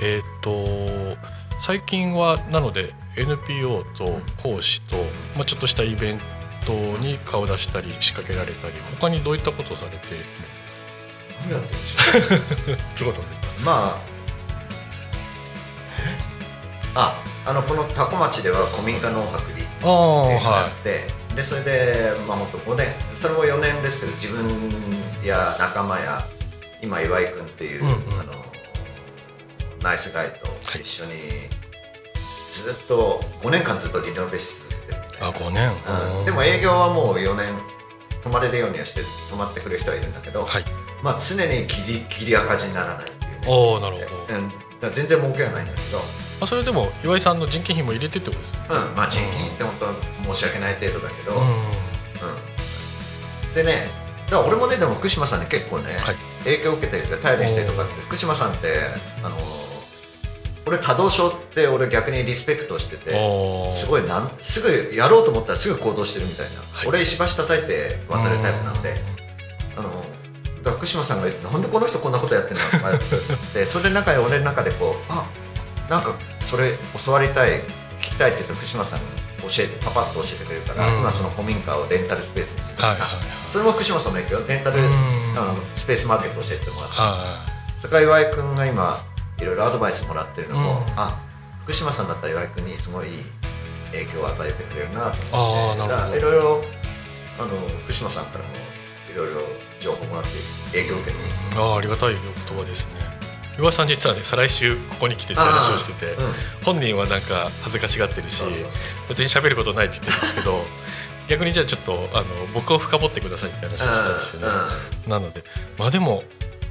[0.00, 1.16] えっ、ー、と
[1.60, 4.96] 最近はなので NPO と講師と、
[5.34, 6.20] まあ、ちょっとしたイベン
[6.66, 9.98] トに顔出したり仕掛けられたり他にどういったことをされて
[11.42, 11.68] 何やって
[12.64, 13.12] るんでしょ
[13.64, 14.16] まあ
[16.94, 20.96] ああのこの多古町では古民家農泊になって、は
[21.32, 24.48] い、でそれで、まあ、もっと5年それも4年ですけど自分
[25.24, 26.26] や仲間や
[26.82, 28.44] 今岩井君っていう、うんうん、あの
[29.82, 30.48] ナイスガイと
[30.78, 31.12] 一緒に、
[32.62, 35.70] ずっと5年間ずっとリノベし続けてあ5年、
[36.18, 37.54] うん、でも営業はもう4年
[38.22, 40.64] 泊まれるようにはして泊まってくる人はいるんだけど、はい、
[41.02, 43.46] まあ、常にギリギリ赤字にならないっていうね。
[43.46, 46.00] おなるほど、うん、だ全然儲けはないんだけど。
[46.38, 48.74] あそれでも岩井さんの人件費も入れてってことですか？
[48.74, 48.94] うん。
[48.94, 49.74] まあ人件費って本
[50.26, 51.42] 当申し訳ない程度だけど、うん、う
[53.50, 53.88] ん、でね
[54.26, 58.68] だから俺もねでも福島さんに結構ね、はい、影響を受けてる頼りしてるとかって福島さんって
[59.22, 59.36] あの
[60.66, 63.12] 俺多動症って俺逆にリスペクトしてて
[63.70, 68.96] すごいなんすぐやろうと思ったらすぐ行動してるみたいな、はい、俺石橋叩いて渡るタイプなんで
[69.76, 70.04] あの
[70.64, 72.62] だ福島さんがなんでこの人こんなことやってんの？
[72.62, 72.98] とかっ
[73.54, 73.64] て。
[73.66, 75.24] それで中で俺の中でこうあ
[75.88, 76.72] なんかそれ
[77.04, 77.60] 教わりたい
[78.00, 79.04] 聞きたいって言うと福島さんに
[79.42, 84.44] 教えてパパッと教えてくれるから、うん、今その古民家をレンタルスペースにしてさ、はいはいはい、それも福島さんの影響？
[84.48, 87.38] レンタル、あのスペースマーケット教えてもらって、は
[87.78, 89.04] い、それから岩井君が今
[89.38, 91.20] いろいろアドバイスもらってるのも、うん、あ
[91.62, 93.08] 福島さんだったら岩井君にすごい
[93.92, 96.64] 影響を与えてくれるなと思っていろいろ
[97.38, 98.50] あの福島さんからも
[99.12, 99.40] いろいろ
[99.78, 100.30] 情報もらって
[100.72, 103.16] 影響を受けてます、ね、あありがたい言葉ですね。
[103.58, 108.42] 岩井さん実はね再来週ここに来てって話をしてて、うん、本人はなんか恥ずかしがってるし
[109.08, 110.62] 別に喋ることないって言ってるんですけど
[111.28, 114.44] 逆にじゃあちょっとあの僕を深掘ってくださいって話をしたりしてね、
[115.08, 115.42] なので
[115.78, 116.22] まあでも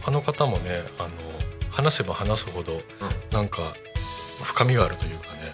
[0.06, 1.10] あの方もねあの
[1.76, 2.82] 話せば話すほど
[3.32, 3.76] なんか
[4.44, 5.54] 深みがあるというかね、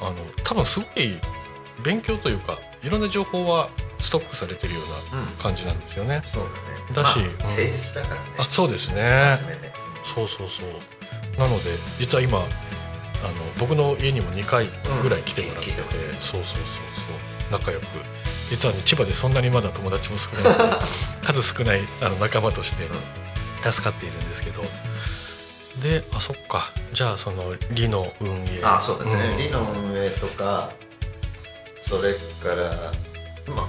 [0.00, 1.18] あの多分すごい
[1.84, 3.68] 勉強というかいろんな情報は
[4.00, 6.22] ストックされてるような感じなんですよね。
[6.92, 8.28] だし、まあ、誠実だからね。
[8.38, 9.38] あ、そうですね。
[10.02, 11.40] そうそうそう。
[11.40, 11.70] なので
[12.00, 12.46] 実は今あの
[13.58, 14.68] 僕の家にも2回
[15.00, 15.76] ぐらい来てもらって、うん、
[16.20, 17.52] そうそうそうそう。
[17.52, 17.84] 仲良く。
[18.50, 20.44] 実はね千葉でそんなにまだ友達も少ない。
[21.22, 22.88] 数少ないあの仲間として
[23.70, 24.62] 助かっているんですけど
[25.82, 26.72] であそっか。
[26.92, 28.62] じゃあそのリの運営。
[28.62, 30.72] あそうですね、うん、リの運営とか
[31.76, 32.92] それから
[33.52, 33.68] ま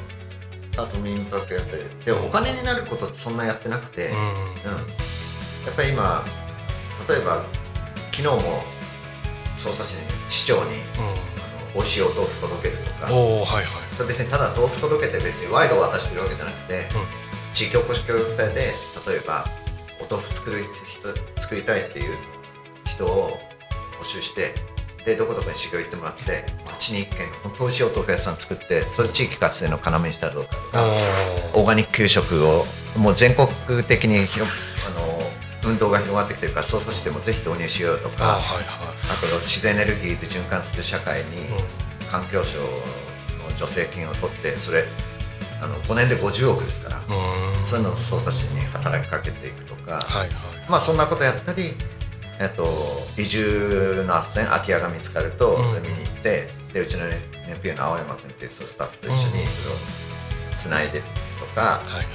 [0.78, 1.84] ああと民泊やったり。
[2.06, 4.23] でお金になることってそんなやってなくて、うん、うん。
[5.65, 6.23] やっぱり今
[7.10, 7.43] 例えば
[8.12, 8.63] 昨日も
[9.56, 10.78] 匝瑳市に市長に、うん、あの
[11.73, 13.13] 美味しいお豆腐届けるとか。
[13.13, 16.84] お、はいはい、それ別にただ豆腐届けて別に賄賂を渡してるわけじゃなくて、うん、
[17.54, 18.71] 地域おこし協力隊で
[19.08, 19.47] 例えば
[20.03, 22.17] お豆腐作る人作りたいっていう
[22.85, 23.37] 人を
[23.99, 24.53] 募集して
[25.05, 30.87] でどこどこに修行行ってもらって町に一軒本当美味しいお豆腐屋さん作ってそれ地域活性の要にしたらどうかとか
[31.53, 32.65] オーガニック給食を
[32.97, 33.47] もう全国
[33.83, 34.49] 的に広
[34.87, 41.25] あの運動が広がってきてるから操作士でもぜひ導入しようとかあ,、はいはい、あと自然エネルギーで循環する社会に
[42.09, 44.85] 環境省の助成金を取ってそれ
[45.63, 47.02] あの5年で50億ですから
[47.63, 50.30] そういうのを操作士に働きかけていくとか、はいはい、
[50.69, 51.71] まあ、そんなことやったり、
[52.39, 52.67] えっと、
[53.17, 59.45] 移住の斡旋空き家が見つかるとそれ見に行って、でうちの年表の青山君っていうスタッフと一緒にそれを
[60.58, 61.02] つないで
[61.39, 62.06] とか、はいはい。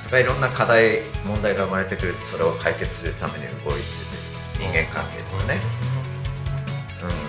[0.00, 4.16] それいろんな課題問題が生まれてくるそれを解決するために動いてて
[4.58, 5.60] 人間関係とかね、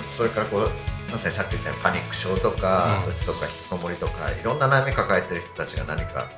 [0.04, 6.30] うん、それからこうまさにさっき言ったようにパニック症とかうつ、とか引きこもりとかいろんな悩み抱えてる人たちが何か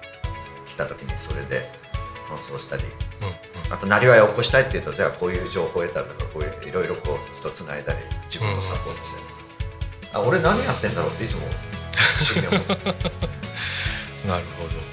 [0.68, 1.70] 来た時にそれで
[2.30, 2.84] 奔走したり、
[3.72, 9.24] あとなりわいを起こしたいっていうとじゃあこういう情報を得たりとかこういういろいろこう人つないだり自分をサポートしたり、
[10.14, 11.42] あ俺何やってんだろうっていつも
[12.18, 12.68] 不思議に思う。
[14.28, 14.90] なるほど。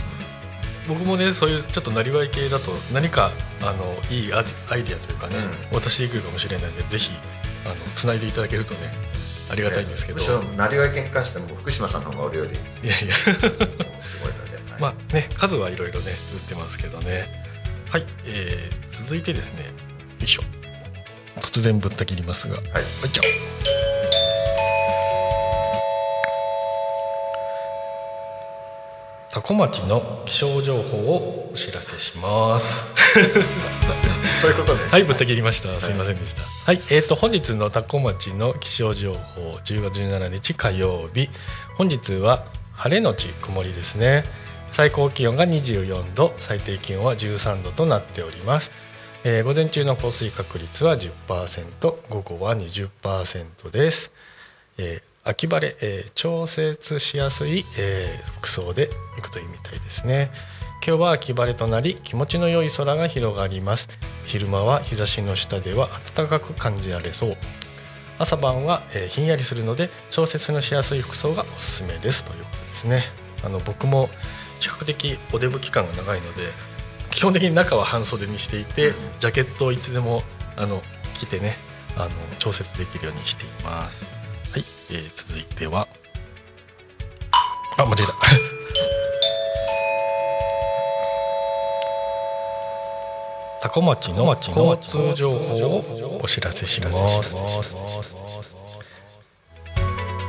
[0.89, 4.45] 僕もねそういうちょっとなりわい系だと何かあのいいアイ
[4.85, 5.37] ディアというかね、
[5.71, 7.11] うん、私できるかもしれないのでぜひ
[7.65, 8.93] あのつないでいただけるとね
[9.51, 10.43] ありがたいんですけど。
[10.57, 12.51] なりわい系に関しても福島さんの方がおるより
[12.83, 13.15] いやいや。
[13.15, 17.45] すごいので、はい、まあね数はいろいろね売ってますけどね。
[17.89, 19.65] はい、えー、続いてですね。
[19.65, 19.71] よ
[20.23, 20.43] いしょ。
[21.41, 22.55] 突然ぶった切りますが。
[22.57, 22.83] はい、はい、
[23.13, 23.23] じゃ
[29.37, 32.95] 多古町の気象情報をお知らせします。
[34.41, 34.89] そういうことね。
[34.91, 35.79] はいぶった切りました。
[35.79, 36.41] すいませんでした。
[36.65, 41.29] はい、えーと、本日の多古町の気象情報10月17日火曜日
[41.77, 44.25] 本日は晴れのち曇りですね。
[44.73, 48.71] 最高気温が24度最低気温は13度となっております。
[49.23, 54.13] えー、午前中の降水確率は10%午後は20%です、
[54.79, 60.31] えー秋晴れ、えー、調節しやすい、えー、服装で行くといいみたいですね。
[60.87, 63.89] 今日は秋晴れとなり気持ちの良い空が広がります。
[64.25, 67.37] 昼間は日差しの下では暖かく感じられそう。
[68.19, 72.23] 朝晩は、えー、ひんやりするので調節のしやすい服装がおすすめです。
[72.23, 73.03] ということですね。
[73.45, 74.09] あの僕も
[74.61, 76.43] 比較的おデブ期間が長いので
[77.11, 80.23] 基本的に中は半袖にしていてジャケットをいつでも
[80.57, 80.83] あの
[81.15, 81.57] 着てね
[81.97, 84.05] あの調節できるようにしています。
[84.05, 84.26] はい、
[84.91, 85.89] えー、続いては。
[87.77, 88.15] あ間違えた。
[93.69, 97.35] 多古町の交通情報をお知らせします。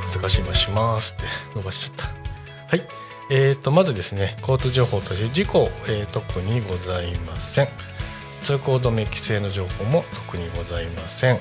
[0.02, 2.06] 恥ずかしいましますって伸ばしちゃった。
[2.06, 2.82] はい。
[3.30, 7.68] えーと、まずですね交通情報として事故、えー、特にございません。
[8.40, 11.38] 通行止め規制の情報も特にございません。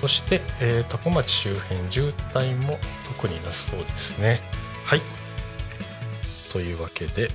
[0.00, 4.40] そして、えー、多古町周辺渋滞も特になさそうですね。
[4.84, 5.02] はい。
[6.52, 7.30] というわけで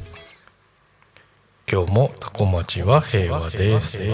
[1.72, 4.02] 今日も多古町は平和です。
[4.04, 4.08] い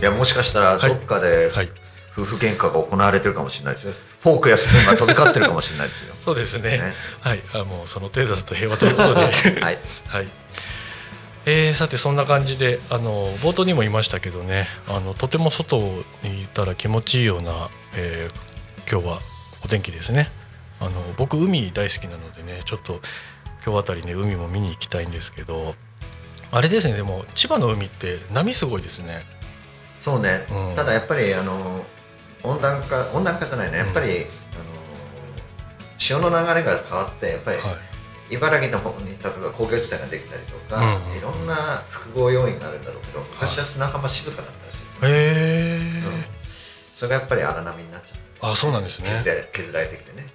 [0.00, 1.70] やもしかしたらどっかで、はい、
[2.12, 6.14] 夫婦喧嘩が行われてるかもしれないですよフォークやスプーンが飛び交ってるかもしれないですよ。
[6.18, 7.42] そうですね、ね、はい。
[7.52, 9.20] あもうその程度だと平和ということで。
[9.60, 10.28] はい、はい
[11.46, 15.78] えー、さてそんな感じであの冒頭にも言いましたけどねあのとても外
[16.22, 19.20] にいたら気持ちいいような、えー、今日は
[19.62, 20.28] お天気ですね。
[20.80, 23.00] あの僕海大好きなのでねちょっと
[23.64, 25.74] 今日あたりね海も見に行きたいんですけど
[26.50, 29.24] あれですねでも千葉の海って波すごいですね。
[30.00, 31.84] そうね、うん、ただやっぱりあの
[32.42, 33.78] 温暖化温暖化じゃないね。
[33.78, 34.28] やっぱり、うん、あの
[35.98, 37.93] 潮の流れが変わってやっぱり、はい
[38.30, 45.10] 茨城の方に例えば工業地帯ができたりとか、うん、いろんな複合要因があるんだろうけど昔は砂浜静かだったらしいですね、へ
[45.76, 46.24] え、うん、
[46.94, 49.08] それがやっぱり荒波になっちゃってあそうなんですね。
[49.52, 50.28] 削られてきてね。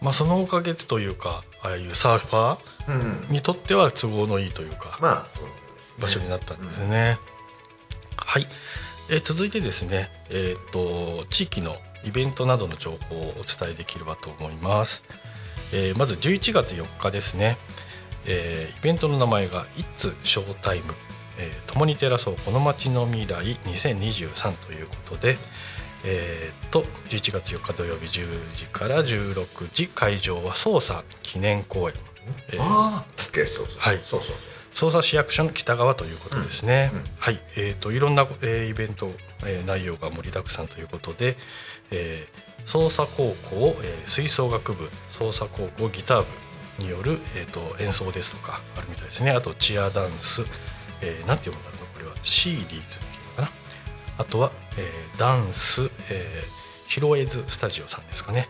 [0.00, 5.50] まあそのおかげというかああいうサーファーにとっては都合のいいというか、まあそう、ね、
[6.00, 7.18] 場所になったんですね、
[8.16, 8.46] はい、
[9.08, 15.04] えー、続いてですねえっ、と地域のイベントなどの情報をお伝えできればと思います。
[15.72, 17.58] えー、まず11月4日ですね、
[18.26, 20.82] えー、イベントの名前が「It's Showtime、
[21.38, 25.36] えー、共に照らそうこの街の未来2023」ということで、
[26.04, 31.94] えー、と11月4日土曜日10時から16時会場は捜査記念公演、
[32.52, 33.98] えー、ああ OK そうそうはい。
[34.02, 34.36] そうそうそう。
[34.74, 36.90] 捜査市役所の北側ということですね。
[36.92, 39.12] うんうん、はい、えっ、ー、といろんな、えー、イベント、
[39.44, 41.36] えー、内容が盛りだくさんということで、
[41.92, 46.24] えー、捜査高校、えー、吹奏楽部捜査高校ギター
[46.78, 49.30] 部による、えーと、演奏ですとかあるみたいですね。
[49.30, 50.44] あとチアダンス、
[51.00, 52.14] えー、なんて読むんだろうこれは。
[52.22, 53.48] シーリーズっていうのかな。
[54.16, 58.48] あとは、えー、ダンス、えー、ヒロエズスタジオさんですかね、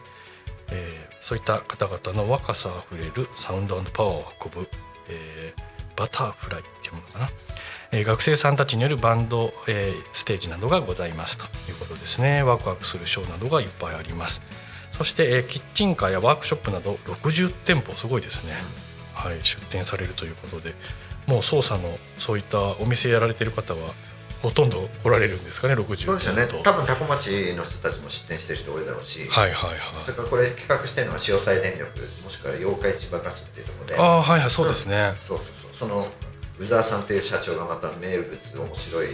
[0.68, 4.68] えー、そういった方々の若さあふれるサウンドパワーを運ぶ、
[5.08, 7.28] えー、バターフライっていうものかな、
[7.94, 11.38] えー、学生さんたちによるバンド、えー、ステージなどがございます。
[11.38, 12.42] ということですね。
[12.42, 14.42] ワクワクするショーなどがいっぱいあります。
[14.90, 17.92] そして、えー、キッチンカーやワークショップなど60店舗。
[17.94, 18.54] すごいですね、
[19.12, 20.74] はい、出店されるということで。
[21.26, 23.94] もう操作のそういったお店やられてる方は
[24.42, 26.46] ほとんど来られるんですかね？60そうですよね。
[26.62, 29.26] 多分多古町の人たちも出店してる人多いだろうし。
[29.26, 30.02] はいはいはい。
[30.02, 33.96] それからこれ企画してるのは潮西電力もしくは妖怪千葉ガスっていうところで。
[33.96, 34.50] ああはいはい。
[34.50, 35.70] そうですね、うん、そうそうそう。
[35.72, 36.06] その
[36.58, 39.08] 宇沢さんという社長がまた名物面白い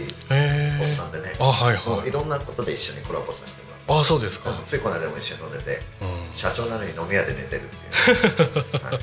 [0.79, 1.33] おっさんでね。
[1.39, 2.09] あはいはい。
[2.09, 4.59] いろんなことで一緒にコラボさせてもらってあそうですか。
[4.63, 8.99] ついこの間も一緒に飲んでて、うん、社長なのに飲み屋で寝てるっていう、は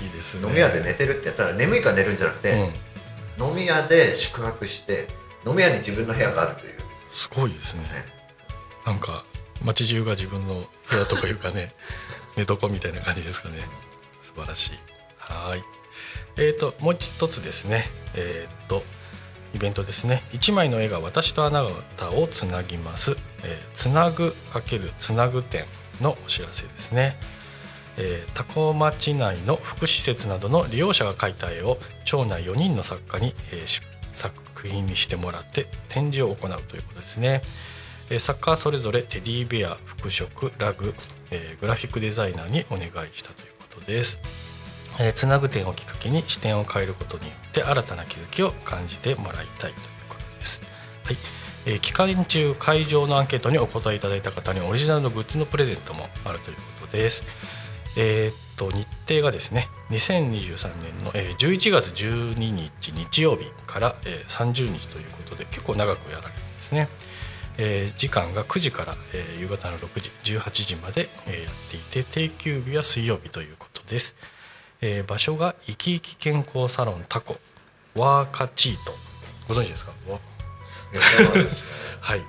[0.00, 0.48] い、いいですね。
[0.48, 2.72] 飲み屋で寝てるってやったら眠いから寝るんじゃなくて、
[3.38, 5.06] うん、飲み屋で宿泊して
[5.46, 6.74] 飲み屋に自分の部屋があるという。
[7.12, 7.88] すごいですね、ね、
[8.84, 9.24] なんか
[9.62, 11.72] 街中が自分の部屋とかいうかね
[12.36, 13.60] 寝床みたいな感じですかね。
[14.22, 14.78] 素晴らしい。
[15.18, 15.83] はい
[16.36, 18.82] えーともう一つですねえ、ー、と
[19.54, 21.64] イベントですね1枚の絵が私とあな
[21.96, 23.18] たをつなぎます、えー、
[23.72, 25.64] つなぐ×つなぐ展
[26.00, 27.16] のお知らせですね
[27.96, 28.42] えー、多
[28.72, 37.42] 古町内の福祉施設などの利用者が描いた絵を町内4人の作家に、えー、作品にしてもらって展示を行うということですね。
[38.10, 40.94] えー、作家それぞれテディベア服飾ラグ、
[41.30, 44.18] えー、グラフィックデザイナーにお願いしたということです。
[44.98, 50.62] えー、つなぐ点をきっかけに視点を変えることによって新たな気づきを感じてもらいたいということです。
[51.04, 51.16] はい
[51.66, 57.24] えー、期間中会場のアンケートにお答えいただいた方にオリジナルのグッズのプレゼントもあるということです。
[57.96, 66.88] えー、っと日程がですね2023年の、えー、11月12日日曜日から、えー、30日ということで結構長くやられるんですね。
[67.56, 74.16] えー、時間が9時から、えー、夕方の6時18時まで、えー、やっていて定休日は水曜日ということです。
[74.86, 77.38] えー、場所が生き生き健康サロンタコ。
[77.94, 78.92] ワーカチート。
[79.48, 79.92] ご存知ですか？
[82.02, 82.22] はい、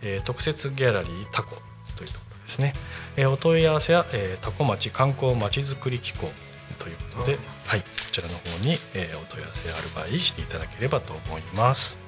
[0.00, 1.56] えー、特設ギャラリータコ
[1.96, 2.72] というところですね、
[3.16, 6.32] えー、お問い合わせは、えー、タコ町観光まちづくり機構
[6.78, 11.98] ということで、はい、こちらの方に、えー、お問い合わせアルバイしていただければと思います。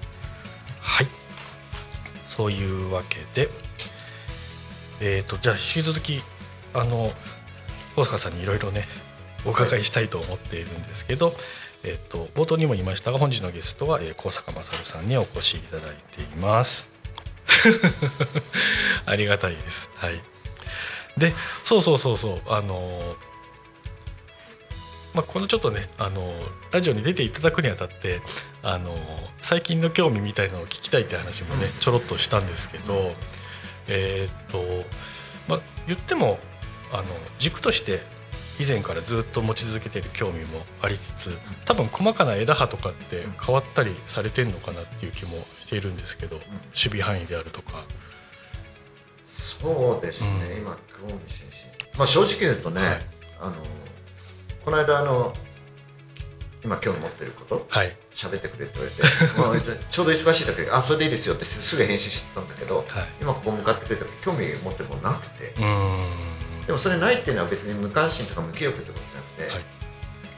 [0.80, 1.08] はい。
[2.26, 3.50] そういうわけで
[5.00, 6.22] えっ、ー、とじゃあ引き続き
[6.72, 7.12] あの
[7.96, 8.88] 大塚さんにいろいろね
[9.44, 11.34] お伺いしたいと思っているんですけど、
[11.82, 16.92] えっ、ー、と冒頭にも言いましたが本日のゲストは、えー、高坂勝さんにお越しいただいています。
[19.06, 19.90] ありがたいです。
[19.94, 20.20] はい。
[21.18, 22.42] でそうそうそうそう。
[22.46, 23.16] あの
[25.14, 26.32] まあ、このちょっとねあの
[26.70, 28.20] ラジオに出ていただくにあたって
[28.62, 28.94] あの
[29.40, 33.12] 最近の興味みたいのを聞きたいって話もねちょろっとしたんですけど、
[33.88, 34.84] えっ、と
[35.48, 36.38] まあ言っても
[36.92, 37.04] あの
[37.38, 38.02] 軸として
[38.60, 41.30] 以前からずっと持ち続けている興味もありつつ
[41.64, 46.44] 多分細かな枝葉とかって変わったりされてるのかなっていう気もしているんですけど、守
[46.74, 47.86] 備範囲であるとか。
[49.24, 53.06] そうですね、うん、今興味津々まあ正直言うとね、はい、
[53.40, 53.54] あの
[54.64, 55.32] この間あの
[56.64, 57.96] 今興味持ってることはい。
[58.12, 62.86] 喋ってくれって言われて、まあ、 ちょうど忙しい時あそれでいいですよってすぐ返信してたんだけど、はい、
[63.20, 65.54] 今ここ向かってくれた時興味持ってるものなくて
[66.70, 69.48] でもそれないっていうのは別に無関心とか無気力ってことじゃなくて、は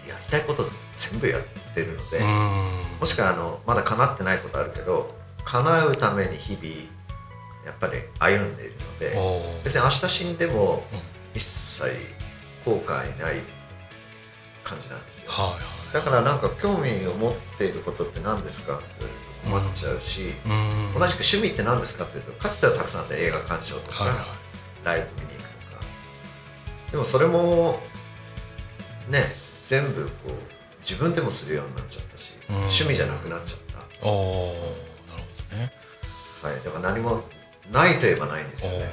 [0.07, 0.67] い、やりたいこと
[0.97, 1.43] 全部やっ
[1.75, 2.21] てるので
[2.99, 5.15] もしくはあのまだ叶ってないことあるけど
[5.45, 6.65] 叶うために日々
[7.67, 10.85] やっぱり歩んでいるので別に明日死んでも
[11.35, 11.91] 一切
[12.65, 13.35] 後悔ない
[14.65, 15.61] 感じなんですよ、はいはい、
[15.93, 18.85] だからなんか興味を持っていることって何ですかって
[19.45, 24.27] 言われると困っちゃうし、うん、同じく趣味って何ですかって言うとかつてはたくさんあった映画鑑賞とか、はいはい、
[24.83, 25.42] ライブ見に
[26.93, 27.81] でもそれも
[29.09, 29.25] ね
[29.65, 30.31] 全部こう
[30.81, 33.79] 自分でもするようになっちゃったし、趣味じゃなくなっちゃった。
[33.79, 34.15] ああなるほ
[35.51, 35.73] どね。
[36.43, 37.23] はいだから何も
[37.71, 38.89] ないといえばないんですよね。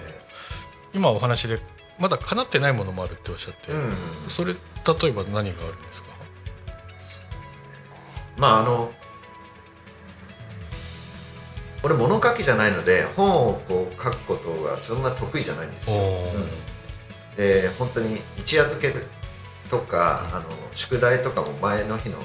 [0.93, 1.59] 今お話で
[1.99, 3.93] まだ叶ってないものもあるっておっしゃって、うん、
[4.29, 6.09] それ例えば何があるんですか？
[8.37, 8.91] まああの
[11.83, 16.68] 俺物書きじゃないので本をこう書くことがそんな得意じゃないんですよ、うん
[17.39, 18.93] で本当に一夜漬け
[19.69, 22.17] とかあの宿題とかも前の日の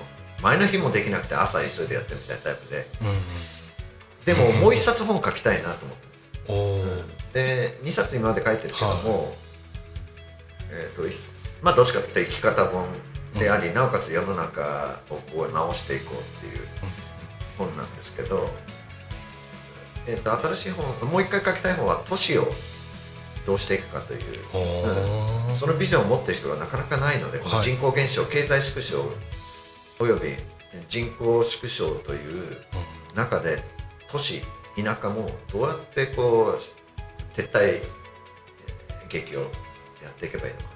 [0.43, 8.99] 前の日もできなくて朝急いでやってるみたいなタイプで、うん、でももう一冊本書きたいなと思ってます、うん、で2冊今まで書いてるけども、は
[10.71, 11.03] えーと
[11.63, 12.89] まあどっちかっていうと生き方本
[13.39, 16.67] であり、うん、なおかつ世の中をこう直していこうっていう
[17.57, 18.51] 本なんですけど、
[20.09, 22.53] えーと、と新しい本もう一回書きたい本は「都市を
[23.47, 24.21] どうしていくかという、
[25.49, 25.53] う。
[25.53, 29.05] ん、そのビジョンを持っている人がなかなかないのでこの人口減少、はい、経済縮小
[30.01, 30.31] および
[30.89, 32.57] 人口縮小という
[33.15, 33.63] 中で
[34.09, 34.43] 都市
[34.77, 37.81] 田舎もどうやってこう撤退
[39.09, 39.43] 劇を
[40.03, 40.67] やっていけばいいのか、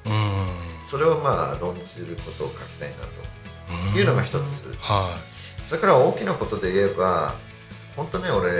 [0.86, 2.96] それをまあ論ずることを書きたいな
[3.92, 7.36] というのが一つ、はい、それから大きなことで言えば
[7.96, 8.50] 本当ね俺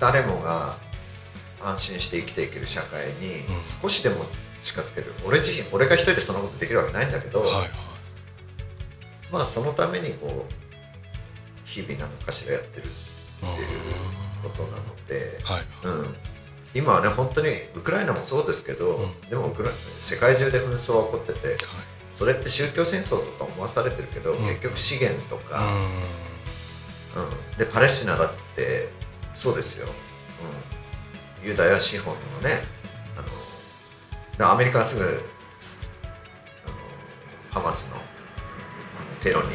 [0.00, 0.76] 誰もが
[1.64, 3.44] 安心して生きていける社会に
[3.80, 4.24] 少しでも
[4.62, 7.68] 近づける、俺自身俺が一人でそのことできるわけないんだけど、はいはい、
[9.32, 10.52] まあそのためにこう
[11.64, 16.14] 日々何かしらやってるっていうことなので、はい、うん、
[16.74, 21.58] 今はね本当にウクライナもそうですけど、うん、でもウクライナ世界中で紛争は起こってて、はい、
[22.14, 25.74] それって宗教戦争とか思わされてるけど、うん、結局資源とか、
[27.16, 28.88] うん、でパレスチナだって
[29.34, 29.92] そうですよ、うん、
[31.44, 32.62] ユダヤ資本のね
[33.16, 36.74] あのアメリカはすぐあの
[37.50, 37.96] ハマスの
[39.22, 39.50] テロに、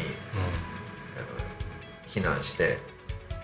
[2.06, 2.78] 非難して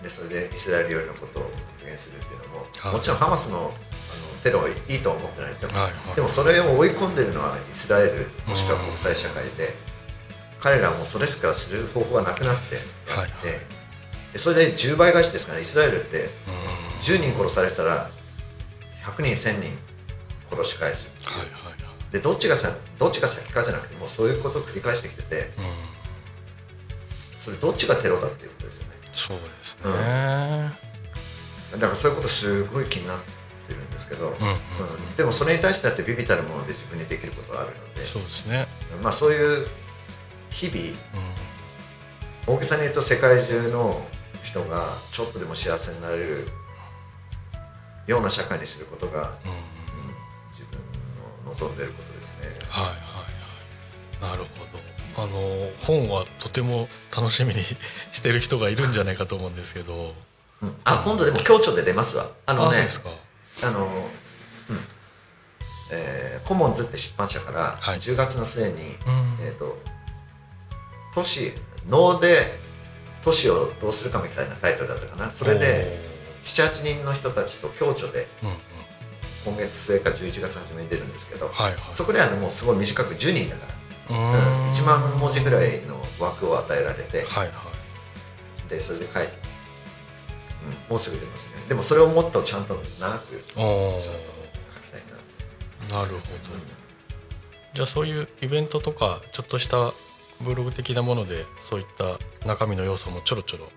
[0.01, 1.43] でそれでイスラエル寄りのことを
[1.73, 3.71] 発言するっていうのも、はい、もちろんハマスのあの
[4.43, 9.73] テロはいいとは思ってないですよ、はいはい、でもそれを追い込んでるのはイスラエルもしくは国際社会で、
[10.59, 13.27] 彼らもそれしかする方法がなくなってやって、はいは
[14.35, 16.29] い、それで10倍返しですから、イスラエルって
[17.01, 18.09] 10人殺されたら
[19.05, 19.77] 100人1000人
[20.49, 21.13] 殺し返す。
[21.23, 21.71] はいはいは
[22.09, 25.51] い、でどっちがさどっちが先かじゃなくてもそういうことを繰り返してきてて、
[27.35, 28.91] それどっちがテロだっていうことですよね。
[29.13, 29.81] そうですね、
[31.73, 33.19] うん、だからそういうことすごい気になっ
[33.67, 34.35] てるんですけど、うんうん。
[34.35, 38.67] うん、でもそれに対してだってビビたるもので自分にできることはあるのでそうですね。
[39.01, 39.67] まあそういう
[40.49, 40.79] 日々、
[42.47, 44.05] うん、大げさに言うと世界中の
[44.43, 46.47] 人がちょっとでも幸せになれる
[48.07, 49.51] ような社会にすることが、うん。
[49.51, 49.57] うん、
[50.51, 50.79] 自分
[51.45, 52.47] の望んでいることですね。
[52.69, 52.95] はいはい
[54.23, 54.85] はい、なるほど。
[55.17, 57.61] あの本はとても楽しみに
[58.11, 60.13] してる人がいるんじゃないかと思うんですけど、
[60.61, 62.31] うん、あ今度でも共著で出ますわ。
[62.45, 62.87] あのね
[63.63, 63.85] あの
[64.69, 64.79] うん。
[65.91, 68.85] えー、コモンズって出版社から10月の末に、はい、
[69.43, 69.77] えーと、
[71.13, 71.53] 都市
[71.87, 72.59] 能で
[73.21, 75.31] 都市をどうするかみたいなタイトルだったかな。
[75.31, 76.14] それで
[76.45, 78.27] 78人の人たちと共著で、
[79.43, 83.75] 今月末か11月初めに出るんですけど、はいはい、そこではもうすごい短く10人だから
[84.07, 84.15] うん、
[84.71, 87.53] 1万文字ぐらいの枠を与えられて、はいは
[88.67, 89.33] い、でそれで書いて、
[90.87, 91.53] うん、もうすぐ出ますね。
[91.67, 93.65] でもそれをもっとちゃんと長く書きたい
[95.89, 96.19] ななるほど、うん、
[97.73, 99.91] じゃあそういうイベントとかちょっとした
[100.41, 103.69] ブログ的なものでそういった中身の要素もちょろちょろ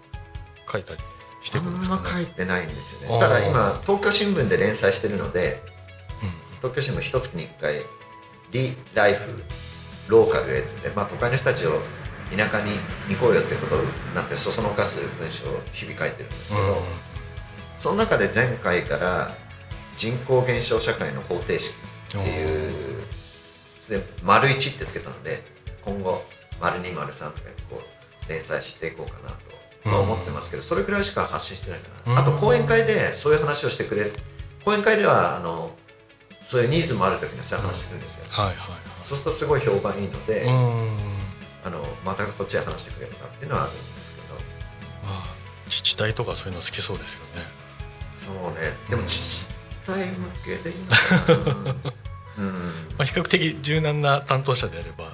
[0.70, 1.00] 書いたり？
[1.42, 3.20] していくんですか、ね、あんま書いてないんですよね。
[3.20, 5.62] ただ今東京新聞で連載してるので、
[6.22, 7.86] うん、東京新聞一月に1回
[8.52, 9.42] 「リ・ライフ
[10.08, 11.80] ローカルへって、まあ、都会の人たちを
[12.34, 12.72] 田舎に
[13.08, 16.76] 行こうよってことになってそそのかす文章を日々書いてるんですけど、うん、
[17.78, 19.30] その中で前回から
[19.94, 21.74] 人口減少社会の方程式
[22.08, 22.72] っていう
[23.88, 25.42] で丸1ってつけたので
[25.84, 26.22] 今後
[26.60, 27.82] 丸2丸3とかこ
[28.26, 29.57] う連載していこうかなと
[29.94, 34.12] は思ってますけど、それくらいしか発信してないかな、あと講演会でそういう話をしてくれ
[34.64, 35.70] 講演会ではあの
[36.44, 38.54] そういうニーズもある時にそういう話するんですよ、はいはい
[39.08, 40.44] そうするとすごい評判いいので
[41.64, 44.40] あのまたこっちで話してくれるかっていうのはあるんですけど、ま
[45.04, 45.34] あ、
[45.64, 47.58] 自治体とかそういうの好きそうですよね。
[48.14, 48.76] そうね。
[48.90, 49.48] でも自治
[49.86, 51.92] 体向けでいいのかな、
[52.38, 52.52] うん。
[52.98, 55.10] まあ、比較的柔軟な担当者であれば、うん、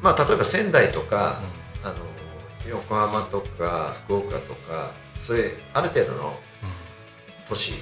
[0.00, 1.40] まあ例えば仙台とか、
[1.82, 1.96] うん、あの
[2.68, 6.38] 横浜とか福岡とかそういうある程度の
[7.48, 7.74] 都市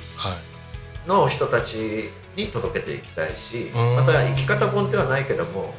[1.07, 5.75] の人たちに届けていきたいしまた生き方本ではないけども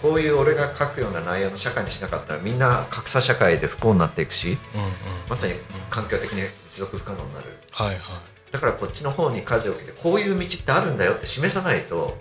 [0.00, 4.90] こういう俺が書くような内容の社会にしなかったらみんな格差社会で不幸になっていくし、うんうん、
[5.28, 5.54] まさに
[5.90, 7.98] 環境的に持続不可能になる、はいはい、
[8.50, 12.18] だからこっちの方に舵を切ってこういう道ってあるんだよって示さないと、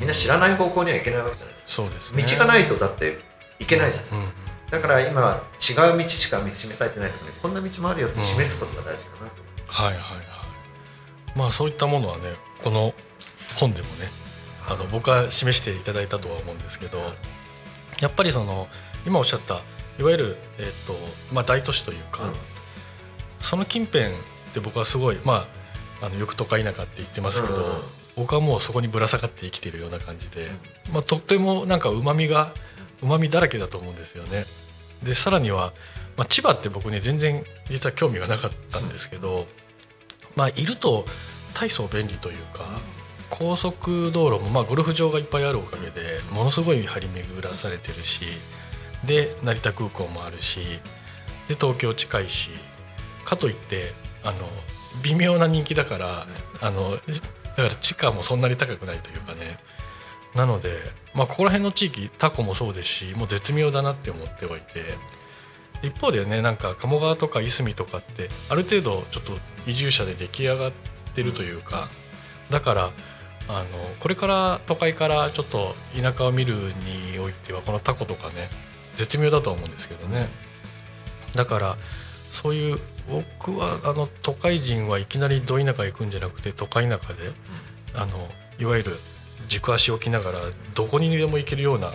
[0.00, 1.70] みんな知らない方向にはいけないわけじゃないですか。
[1.70, 3.18] そうです、ね、道がないとだって
[3.60, 4.32] いけないじゃん、うんうん、
[4.70, 10.40] だから今違う道しか道示されてないのでこんな道もあるよって示すことが大事かなと、うん、はいはいはい。
[11.36, 12.24] まあそういったものはね
[12.62, 12.94] この
[13.56, 14.08] 本でもね
[14.68, 16.98] あの僕は示していただいたとは思うんですけど
[18.00, 18.68] やっぱりその
[19.06, 19.62] 今おっしゃった
[19.98, 20.94] いわゆる、えーと
[21.32, 22.32] まあ、大都市というか、うん、
[23.40, 24.08] その近辺っ
[24.54, 25.46] て僕はすごい、ま
[26.00, 27.62] あ、あのよく都会田舎って言ってますけど、うん、
[28.16, 30.50] 僕はもうそこにぶら下がって生きているような感じで、
[30.88, 32.54] うん、まあ、とってもなんかうまみが
[33.02, 34.44] うまみだらけだと思うんですよね。
[35.02, 35.72] でさらには、
[36.16, 39.46] まあ、千葉って僕ね全然実は興味がなかったんですけど、
[40.36, 41.04] まあ、いると
[41.54, 42.80] 大層便利というか
[43.30, 48.24] 高速道路もまあゴルフ場がいっぱいあるおかげでものすごい張り巡らされてるし
[49.04, 50.60] で成田空港もあるし
[51.48, 52.50] で東京近いし
[53.24, 53.92] かといって
[54.22, 54.38] あの
[55.02, 56.26] 微妙な人気だから、
[56.60, 59.58] あのだから地価もそんなに高くないというかね
[60.34, 60.78] なので、
[61.14, 65.20] まあ、ここら辺の地域タコもそうですしもう絶妙だなって思っておいて。
[65.82, 69.32] 一方でねなんか鴨川とかいすみとかってある程度ちょっと
[69.66, 70.72] 移住者で出来上がっ
[71.14, 71.88] てるというか
[72.50, 72.90] だから
[73.48, 73.66] あの
[73.98, 76.54] これから都会からちょっと田舎を見る
[77.12, 78.50] においてはこのタコとかね
[78.94, 80.28] 絶妙だと思うんですけどね。
[81.34, 81.76] だから
[82.30, 82.78] そういう
[83.08, 87.32] 僕はあの都会人はいきなりど田舎行くんじゃなくて都会田舎で、
[87.94, 88.28] あの
[88.58, 88.98] いわゆる
[89.48, 90.38] 軸足置きながら
[90.74, 91.94] どこにでも行けるような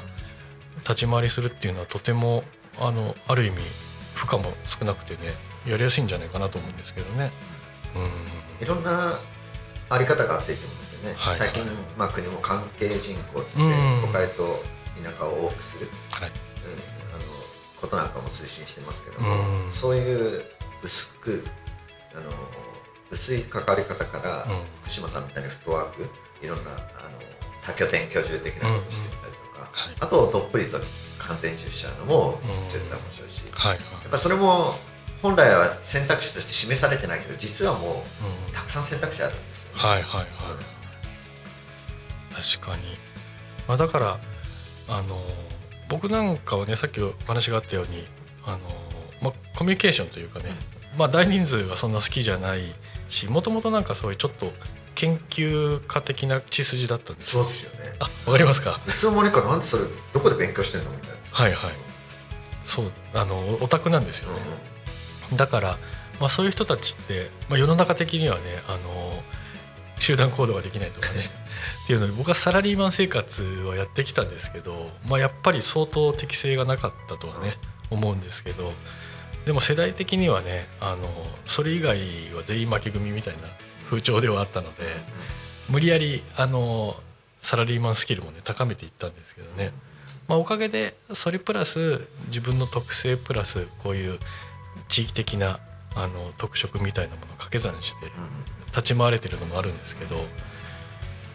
[0.79, 2.43] 立ち回りするっていうのはとても
[2.77, 3.57] あのある意味
[4.13, 5.33] 負荷も少なくてね
[5.65, 7.31] やりやすいんじゃないかなと思うんですけどね。
[7.95, 9.17] うん、いろんな
[9.89, 11.63] あり方があっていいと思うんですよね、はい、最近、
[11.97, 13.61] まあ、国も関係人口つって
[14.01, 14.43] 都会と
[15.01, 17.23] 田舎を多くする、はい、うん、あの
[17.79, 20.43] ことなんかも推進してますけども、そういう
[20.83, 21.45] 薄く
[22.13, 22.31] あの
[23.11, 24.47] 薄い関わり方から、
[24.81, 26.09] 福島さんみたいにフットワーク
[26.41, 26.79] いろんなあの
[27.65, 30.77] 多拠点居住的なことしてみたりとか、はい、あとどっぷりと
[31.17, 34.75] 完全出社のも絶対面白いし、はい、やっぱそれも
[35.21, 38.03] 本来は選択肢として示されてないけど実はも
[38.51, 40.27] うたくさん選択肢あるんですよ、ね、はいはいはい、
[42.57, 42.83] 確かに、
[43.67, 44.19] まあ、だから
[44.87, 45.19] あの
[45.89, 48.05] 僕なんかはねさっきお話があったように
[48.45, 48.59] あの、
[49.21, 50.51] まあ、コミュニケーションというかね、
[50.93, 52.61] うん、まあ、大人数がそんな好きじゃない
[53.09, 54.51] しもともとなんかそういうちょっと
[54.95, 57.93] 研究家的な血筋だったんですそうですよね。
[57.99, 58.79] あわかりますか？
[58.87, 59.83] いつの間にかなんでそれ
[60.13, 61.15] どこで勉強してんのみたいな。
[61.31, 61.71] はいはい。
[62.65, 64.39] そうあのオタクなんですよね、
[65.31, 65.77] うん、だから、
[66.19, 69.21] まあ、そういう人たちって、まあ、世の中的にはねあの
[69.97, 71.21] 集団行動ができないとかね
[71.85, 77.55] っていうので僕はサラリーマン生活はやってきたんですけど、まあ、やっぱり相当適性がなかったとはね、
[77.91, 78.73] うん、思うんですけど
[79.45, 81.99] でも世代的にはねあのそれ以外
[82.33, 83.41] は全員負け組みたいな
[83.85, 84.83] 風潮ではあったので
[85.69, 86.95] 無理やりあの
[87.41, 89.71] サラリーマンスキルもね高めていったんですけどね、
[90.27, 94.19] まあ、おかげでそれプラス自分の特性プラスこういう
[94.87, 95.59] 地域的な
[95.95, 98.11] あの特色みたいなものを掛け算して
[98.67, 100.25] 立ち回れてるのもあるんですけど、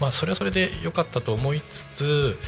[0.01, 2.38] まあ、それはそれで良かったと思いつつ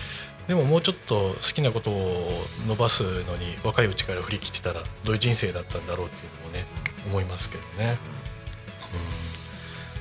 [0.48, 2.32] でももうちょっと好きなことを
[2.66, 6.66] 伸ばすのに若いうちから振り切ってたらどういう人生だったんだろうっていうのもね
[7.06, 7.96] 思いますけどね。
[9.26, 9.31] うん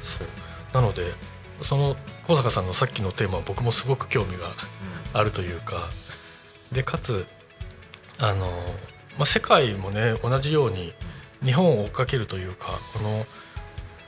[0.02, 0.28] そう。
[0.74, 1.14] なので
[1.62, 1.96] その
[2.28, 4.54] 小坂さんのさっきのテーマは僕もすごく興味が
[5.14, 5.90] あるというか、
[6.72, 7.28] でかつ
[8.20, 8.48] あの、
[9.18, 10.94] まあ、世界もね同じように
[11.44, 13.26] 日本を追っかけるというかこの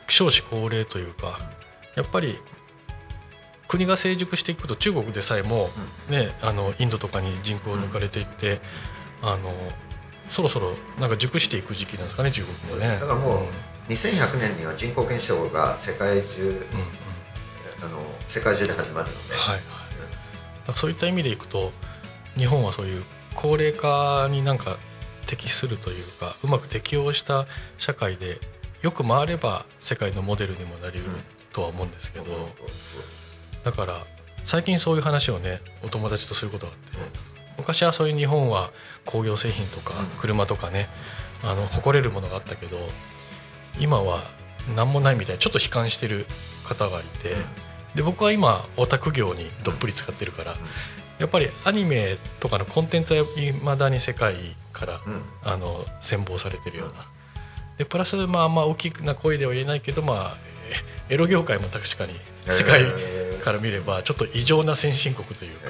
[0.08, 1.40] 少子高齢というか
[1.96, 2.36] やっぱり
[3.68, 5.70] 国が成熟していくと中国でさえも、
[6.10, 8.62] ね、あのインドとかに人口を抜かれていって、
[9.22, 9.52] あの
[10.28, 13.00] そろそろなんか熟していく時期なんですかね中国もね。
[13.00, 13.48] だからもう、うん
[13.90, 16.58] 2100年には人口減少が世界中、うんうん、
[17.84, 19.62] あの世界中で始まるので、はいはい。
[20.70, 21.72] うん、そういった意味でいくと
[22.38, 23.04] 日本はそういう
[23.36, 24.78] 高齢化になんか
[25.26, 28.40] 適するというかうまく適応した社会で
[28.82, 31.10] よく回れば世界のモデルにもなりうる
[31.54, 32.26] とは思うんですけど、
[33.64, 34.06] だから
[34.44, 36.98] 最近そういう話をねお友達とすることがあって、
[37.58, 38.72] 昔はそういう日本は
[39.06, 40.90] 工業製品とか車とかね、
[41.44, 42.78] あの誇れるものがあったけど
[43.80, 44.24] 今は
[44.76, 46.26] 何もないみたいなちょっと悲観してる
[46.64, 47.36] 方がいて、
[47.96, 50.56] で僕は今オタク業にどっぷり使ってるから、
[51.20, 54.36] やっぱりアニメとかのコンテンツはいまだに世界
[54.72, 55.02] から、
[55.44, 57.06] あの羨望されてるような。
[57.78, 60.38] でプラスまああんま大きな声では言えないけどまあ
[61.10, 62.14] エロ業界も確かに
[62.48, 62.86] 世界
[63.42, 65.70] から見ればちょっと異常な先進国というか。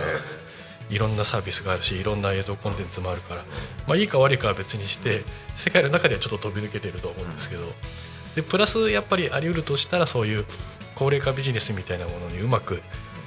[0.93, 3.43] いろんなサービスがあるしいろんな映像コンテンツもあるから、
[3.87, 5.23] まあ、いいか悪いかは別にして
[5.55, 7.63] 世界の中ではちょっと飛び抜けてると思うんですけど
[8.35, 10.45] でプラスやっぱりあり得るとしたらそういう
[10.95, 12.81] 高齢化ビジネスみたいなものにうまく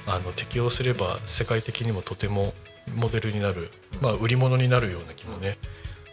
[0.05, 2.53] あの適応すれば世界的にもとても
[2.95, 5.57] モデルになる、まあ、売り物になるような気もね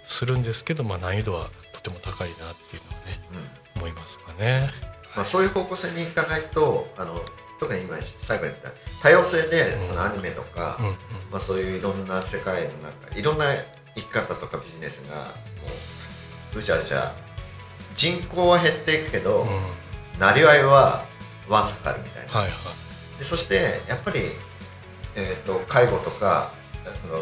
[0.04, 2.38] するんですけど、まあ、難易度はとても高いなっ
[2.70, 3.20] ていうのはね、
[3.74, 4.70] うん、思いますかね。
[5.14, 7.20] まあ、そういう方向性にいかないとあの
[7.58, 10.92] 特に今最後に言った多様性でそのアニメとか、うんうん、
[11.30, 13.46] まあ、そういういろんな世界の中いろんな
[13.94, 15.22] 生き方とかビジネスがも
[16.54, 17.14] ううじゃうじゃ
[17.94, 21.04] 人口は減っていくけど、うん、なりわいは
[21.48, 22.54] わんさかあるみたいな、はいは
[23.16, 24.20] い、でそしてやっぱり、
[25.16, 26.52] えーと、介護とか
[27.10, 27.18] の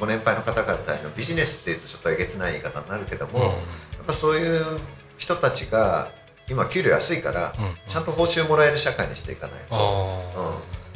[0.00, 3.50] ご年配の方々のビジネスっていうとちょっとえげつない言い方になるけども、うん、や
[4.02, 4.80] っぱそういう
[5.16, 6.10] 人たちが
[6.52, 7.54] 今給料安いから、
[7.88, 10.22] ちゃんと報酬もらえる社会にしていかないと、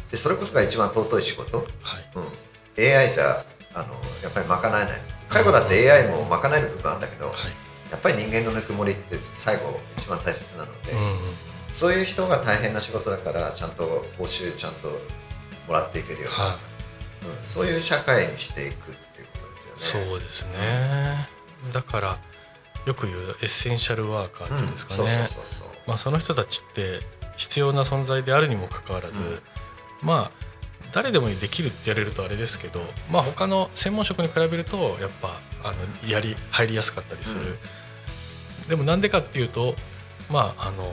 [0.05, 1.67] うん、でそれこそが一番尊い仕事、はい。
[2.15, 3.45] うん、AI じゃ
[3.75, 5.01] あのやっぱり賄えない。
[5.29, 7.35] 介護だって AI も賄える部分あるんだけど、はい、
[7.91, 10.99] やっぱり人間のぬくもりって最後一番大切なので、うん、
[11.73, 14.89] そういう人が大変な仕事だからちゃんと報酬ちゃんと
[15.67, 20.07] もらっていけるような、はい、うん、そういう社会にしていくっていうことですよね。
[20.09, 21.29] そうですね、
[21.73, 22.19] だから
[22.87, 25.28] よく言うエッセンシャルワーカーっていうんですかね。
[25.99, 27.01] その人たちって
[27.37, 29.41] 必要な存在であるにもかかわらず、うん、
[30.03, 30.47] まあ
[30.93, 32.80] 誰でもできるって言われるとあれですけど、
[33.11, 37.41] まあ、他の専門職に比べるとやっぱあのやり入りやすかったりする、
[38.62, 39.74] うん、でもなんでかっていうと
[40.30, 40.93] まああの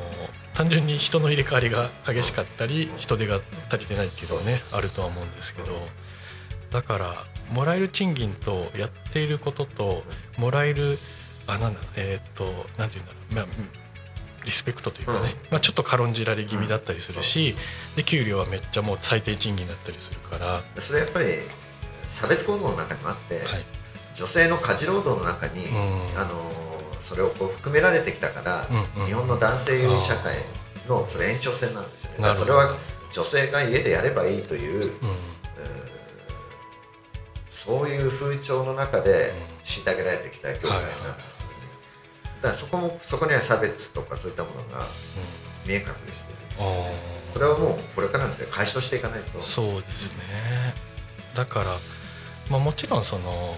[0.53, 3.39] 単純に人の入れ替わりが激しかったり人手が
[3.69, 5.87] 足りてないっていうのはねあるとは思うんですけど
[6.69, 10.03] だからもらえる賃金とやっていることと
[10.37, 10.99] もらえる
[11.47, 12.45] あなんだえっ、と
[12.77, 13.45] なんて言うんだろう、まあ、
[14.45, 17.55] リスペクトというかね、うん、まあ、ちょっと軽んじられ気味だったりするし、
[17.91, 20.61] うん、で給料はめっちゃもう最低賃金だったりするから。
[20.81, 21.25] それやっぱり
[22.07, 23.65] 差別構造の中にもあって、はい、
[24.13, 26.51] 女性の家事労働の中に、うん、あの
[26.99, 30.35] それをこう含められてきたから、うんうん、日本の男性優位社会
[30.87, 32.35] のそれ延長線なんですよね。
[32.35, 32.77] それは
[33.11, 34.93] 女性が家でやればいいという、うん。
[37.53, 39.31] そういう風潮の中で
[39.63, 41.32] 虐げられてきた業界なんです
[42.43, 44.85] だからそこもそこには差別とかそういったものが
[45.65, 46.95] 見え隠れしてるんですね、
[47.29, 49.41] それはもうこれからの時代解消していかないと。
[49.41, 50.17] そうですね、
[51.33, 51.77] だから、
[52.49, 53.55] まあ、もちろんその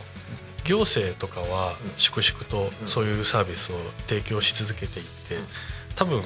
[0.65, 3.75] 行政とかは粛々とそういうサービスを
[4.05, 5.37] 提供し続けていって
[5.95, 6.21] 多分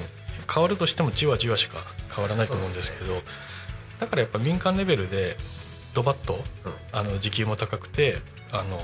[0.53, 3.21] 変わるとしてもじわじわしか変わらないと思うんですけど
[3.99, 5.37] だからやっぱ民間レベルで
[5.93, 6.43] ドバッと、
[6.91, 8.79] あの時給も高くてあの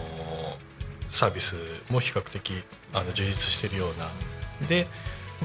[1.16, 1.56] サービス
[1.90, 2.64] も比較的
[2.94, 4.10] あの充実しているような。
[4.68, 4.88] で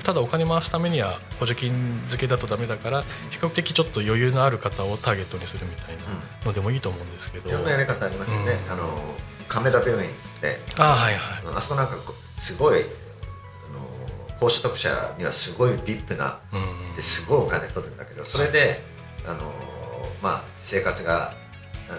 [0.05, 6.03] ただお金回すためには補助金付けだとダメだから比較的ちょっと余裕のある方をターゲットにするみたいな
[6.47, 8.89] のでもいいと思うんですけど、いろんなやり方ありますよね、うん、あの
[9.49, 10.61] 亀田病院って。
[10.79, 11.97] あ,、はいはい、あそこなんか
[12.39, 12.87] すごいあの
[14.39, 18.81] 高所得者にはすごい VIP な、うん、ですごいお金取るんだけどそれで、
[19.27, 19.53] あの
[20.23, 21.35] まあ、生活が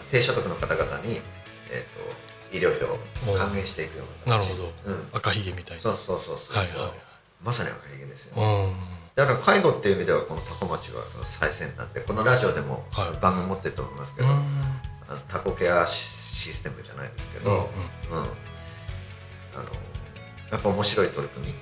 [0.10, 1.22] 低所得の方々に、
[1.70, 2.21] えーと、
[2.52, 2.98] 医療費を
[3.38, 5.82] 還元していくようななるほど、うん、赤ひげみたいな。
[5.82, 6.92] そうそうそうそう、はいはい、
[7.44, 8.76] まさに赤ひげですよね、
[9.16, 12.86] だから介護っていう意味ではこの多古町は最先端でこのラジオでも
[13.22, 14.38] 番組持ってると思いますけど、はい、
[15.28, 17.64] タコケアシステムじゃないですけど、うん、うん。
[17.64, 18.30] うん、
[19.56, 19.70] あの
[20.52, 21.54] やっぱ面白い取り組み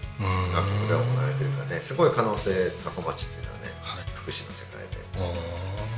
[0.54, 1.80] がここで行われてるからね。
[1.80, 5.00] すごい可能性多古町っていうのはね、はい、福祉の世界で。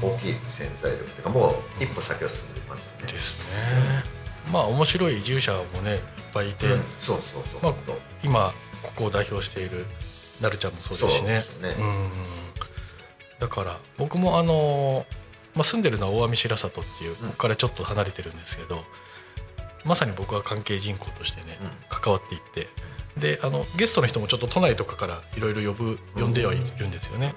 [0.01, 3.11] 大きい潜在力というかもう一歩先を進んでいますよね。
[3.11, 4.20] ですね。
[4.51, 5.99] まあ面白い移住者もねいっ
[6.33, 7.73] ぱいいて、うん、そうそうそう、まあ、
[8.23, 9.85] 今ここを代表している
[10.41, 11.43] なるちゃんもそうですしね。
[11.59, 11.75] うね。
[11.77, 12.11] うん、
[13.39, 15.05] だから僕もあの、
[15.55, 18.83] まあ、住んでるのは大網白里っていうここからちょっと離れてるんですけど、
[19.85, 22.67] まさに僕は関係人口としてね、関わっていって
[23.17, 27.33] であのゲストの人もちょっと都内とかからいろいろ呼ぶ呼んではいるんですよね。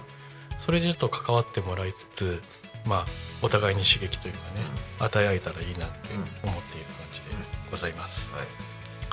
[0.59, 2.43] それでちょっと関わってもらいつつ、
[2.85, 3.07] まあ、
[3.43, 4.61] お互いに刺激というかね、
[5.01, 5.97] うん、与え合えたらいいなって
[6.43, 7.27] 思っている感じで
[7.71, 8.29] ございます。
[8.31, 8.41] はい、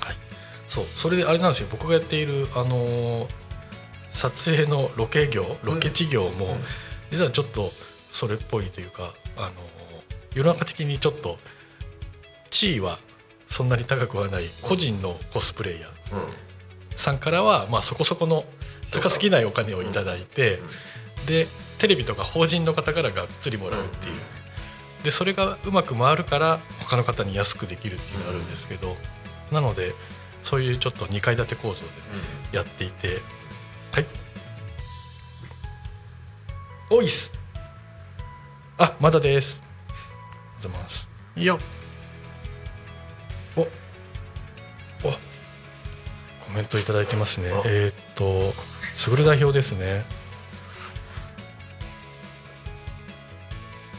[0.07, 0.15] はい、
[0.67, 1.67] そうそれであれなんですよ。
[1.71, 3.27] 僕がやっている、あのー、
[4.09, 6.57] 撮影のロケ業ロケ地業も、
[7.11, 7.71] 実はちょっと
[8.11, 9.53] それっぽいというか、あのー、
[10.33, 11.39] 世の中的にちょっと
[12.49, 12.99] 地位は
[13.47, 16.27] そんなに高くはない個人のコスプレイヤー
[16.95, 18.43] さんからは、まあ、そこそこの
[18.91, 20.57] 高すぎないお金を頂いて。
[20.57, 20.63] う
[21.23, 21.25] ん。
[21.25, 21.47] で
[21.81, 24.15] テレビとか法人の方からがっつりもらうっていう。
[25.03, 28.95] でそれがうまく回るから他の方に安くできるっていうのがあるんですけど
[29.51, 29.95] なので
[30.43, 31.87] そういうちょっと2階建て構造で
[32.55, 33.21] やっていて
[33.93, 34.05] はい。
[36.91, 37.33] おいっす。
[38.77, 39.59] あまだです。
[39.65, 39.93] あり
[40.57, 41.07] がとうございます。
[41.35, 41.59] いいよ
[43.55, 43.61] お。
[43.61, 43.65] お。
[43.65, 43.69] コ
[46.53, 47.47] メントいただいてますね。
[47.65, 48.53] えー、っと
[48.95, 50.05] すぐる代表ですね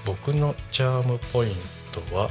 [0.04, 1.54] 僕のチャームポイン
[1.92, 2.30] トは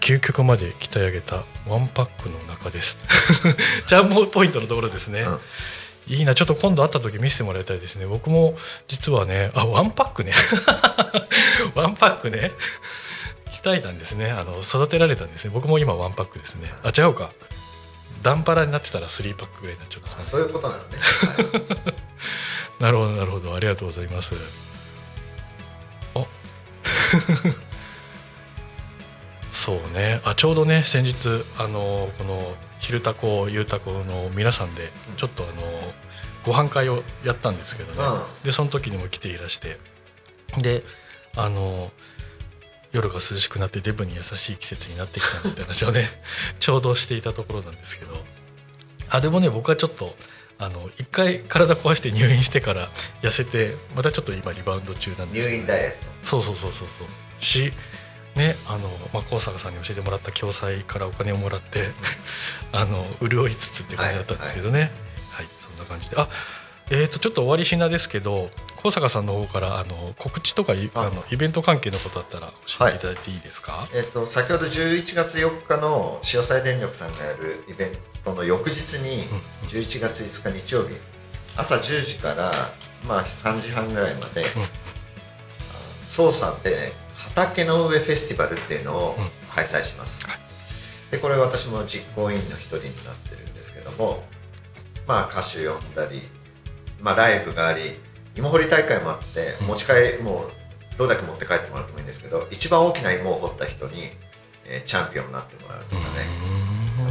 [0.00, 2.96] 究極まで鍛え上げたワンパックの中です。
[3.86, 5.40] チャームポイントのところですね、うん。
[6.14, 6.34] いいな。
[6.34, 8.06] ちょっと今度会った時見せてもらいたいですね。
[8.06, 10.32] 僕も実はねあワンパックね。
[11.76, 12.52] ワンパックね。
[13.62, 14.30] 鍛えたんですね。
[14.30, 15.50] あの育てられたんですね。
[15.52, 16.72] 僕も今ワンパックですね。
[16.82, 17.32] あ違うか。
[18.22, 21.92] ダンパラになってたら3パックぐらいになっちゃうんですか、ね、そういうことなんね、は
[22.80, 23.54] い、なるほどなるほど。
[23.54, 24.30] ありがとうございます
[29.50, 30.20] そうね。
[30.24, 35.94] あちょうどね先日あのこの「昼タコゆうたこ」の皆さんでちょっとあの
[36.44, 39.78] ご飯会をやったんですけどね、うん、でその時にも来ていらして。
[40.58, 40.84] で
[41.36, 41.92] あの
[42.90, 46.08] 夜が涼しくなってデブに優しい季節になってきたみたいな話をね
[46.58, 48.24] ちょうどしていたところなんですけど。
[49.10, 50.14] あでもね僕はちょっと
[50.58, 52.88] あの一回体壊して入院してから
[53.22, 55.48] 痩せてまたちょっと今リバウンド中なんです。
[55.48, 55.90] 入院ダイエッ
[56.22, 56.26] ト。
[56.26, 57.08] そうそうそうそうそう。
[57.42, 57.72] し
[58.34, 61.92] ねあの、まあ、高坂さんに教えてもらった共済からお金をもらって
[62.72, 66.16] あの潤いつつって感じだったんですけどね、はい、はい、そんな感じで。
[66.16, 66.28] あ
[66.90, 68.50] えー、とちょっと終わりしなですけど
[68.80, 71.10] 高坂さんの方からあの告知とかあ。
[71.10, 77.88] のイベント関係のことだったら教えていただいていいですか、はい、えーと、先ほど11月4日の潮西電力さんがやるイベン
[78.24, 79.24] トの翌日に
[79.66, 80.94] 11月5日日曜日
[81.56, 82.52] 朝10時から、
[83.06, 84.48] まあ、3時半ぐらいまで、うん、
[86.06, 89.16] 操作で畑の上フェスティバルっていうのを
[89.50, 90.40] 開催します、うんはい、
[91.10, 94.22] でこれ私も実行委員の一人になってるんですけども
[95.08, 96.22] まあ歌手呼んだり
[97.00, 97.96] まあ、ライブがあり
[98.38, 100.50] 芋掘り大会もあって持ち帰りもう
[100.96, 104.10] どれだけ持って帰ってもらってもいいんですけど一番大きな芋を掘った人に、
[104.64, 106.06] えー、チャンピオンになってもらうとかね。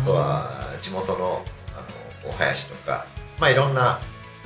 [0.02, 1.44] あとは地元の
[1.76, 3.06] あのお囃子とか、
[3.40, 4.00] まあ、いろんな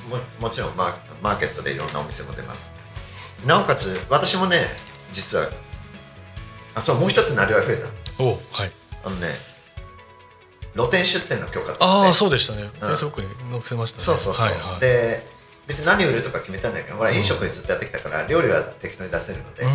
[0.10, 2.72] ももちろんマーケットでいろんなお店も出ます。
[3.46, 4.68] なおかつ私もね
[5.12, 5.50] 実は
[6.76, 8.24] あそうもう一つなりわい増えた。
[8.24, 8.72] おはい。
[9.04, 9.30] あのね
[10.76, 14.04] 露店出店の許可ああそうでしたね、フェイスブックに載せましたね。
[14.04, 15.28] そうそうそう、はいはい、で
[15.72, 19.66] 別に何売るとか決めたんだけどほら飲食でずっとやってきたから料理は適当に出せるので。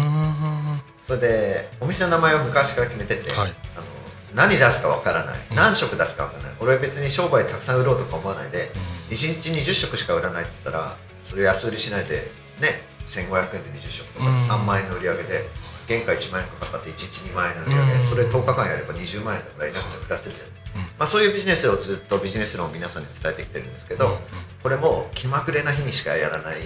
[1.02, 3.86] それでお店の名前を昔から決めてて、はい、あの
[4.34, 8.72] 何出すかわからない、何食出すかわからない、俺は別に商売たくさん売ろうとか思わないで、
[9.08, 15.48] うん、1日20食しか売らないって言ったらそれ安売りしないでね1500円で20食とか3万円の売り上げで
[15.86, 20.55] 原価1万円かかって1日2万円の売り上げそれ10日間やれば20万円だからいなくちゃ暮らせるじゃん
[20.98, 24.18] まあ、そういうビジネスをずっとビジネス論を皆さんに伝えてきてるんですけど、
[24.62, 26.56] これも気まぐれな日にしかやらない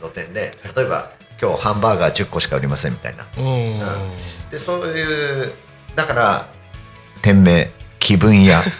[0.00, 5.52] 露店で例えば今日ハンバーガー10個しか売りませんみたいな、うん、でそういう
[5.94, 6.48] だから
[7.22, 8.62] 店名気分屋。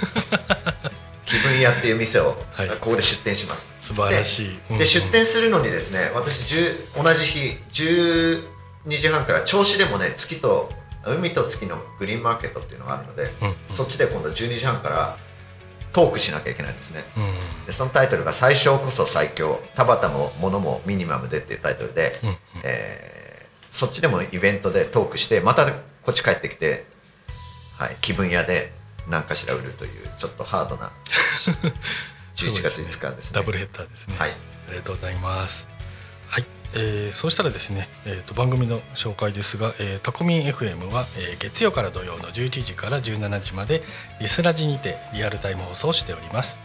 [1.25, 2.33] 気分屋っていう店を
[2.81, 6.57] ここで出店します、素晴らしい、で出店するのにですね私
[6.95, 8.43] 同じ日12
[8.89, 10.71] 時半から銚子でもね月と
[11.07, 13.49] 海と月のグリーンマーケットっていうのがあるので、うん。
[13.49, 15.19] うん、そっちで今度12時半から
[15.93, 17.21] トークしなきゃいけないんですね、う
[17.65, 22.29] ん、でそのタイトルが「最小こそ最強田畑も物もミニマムで」っていうタイトルで、うん。
[22.31, 25.77] うん、えー、そっちでもイベントでトークしてまたこ
[26.11, 26.87] っち帰ってきて、
[27.79, 28.73] はい、気分屋で
[29.09, 30.93] 何かしら売るというちょっとハードな
[32.37, 34.15] 11月5日ですね、ね、ダブルヘッダーですね。
[34.19, 34.31] はい。
[34.31, 35.69] ありがとうございます
[36.75, 43.83] えー、そうしたらですね、えーと、番組の紹介ですが、えー、タコミン FM は、えー、月曜から土曜の11時から17時まで
[44.21, 46.59] リスラジにてリアルタイム放送しております。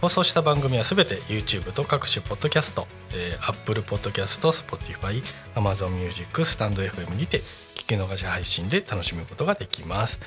[0.00, 5.22] 放送した番組はすべて YouTube と各種ポッドキャスト、えー、Apple Podcast、Spotify、
[5.54, 7.38] Amazon Music、スタンド FM にて
[7.74, 10.20] 聞き逃し配信で楽しむことができます、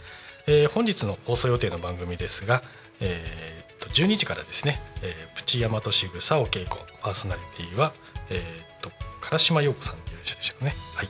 [0.48, 2.64] えー、本日の放送予定の番組ですが、
[3.00, 7.94] えー、と12時からですね、えー、プチヤマトシグサお稽古パーソナリティは、
[8.32, 8.69] えー
[9.22, 11.10] 唐島陽子さんでいらっしゃるでしょうね、はい。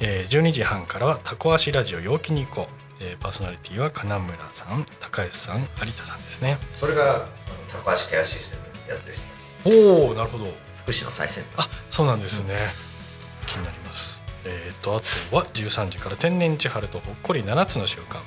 [0.00, 6.58] えー、12時半からは「タコ足ラジオ陽気に行こう」えー、パーソナリティは金村さん高橋さん有田さんですね。
[6.72, 7.26] それが
[7.70, 9.22] タコ足ケアシステムやってる人
[9.64, 10.46] たちおおなるほど。
[10.78, 11.66] 福祉の最先端。
[11.66, 12.54] あそうなんですね、
[13.42, 14.20] うん、気になります。
[14.44, 18.18] えっ、ー、とあとは13時から天然千春とほっこり7つの習慣。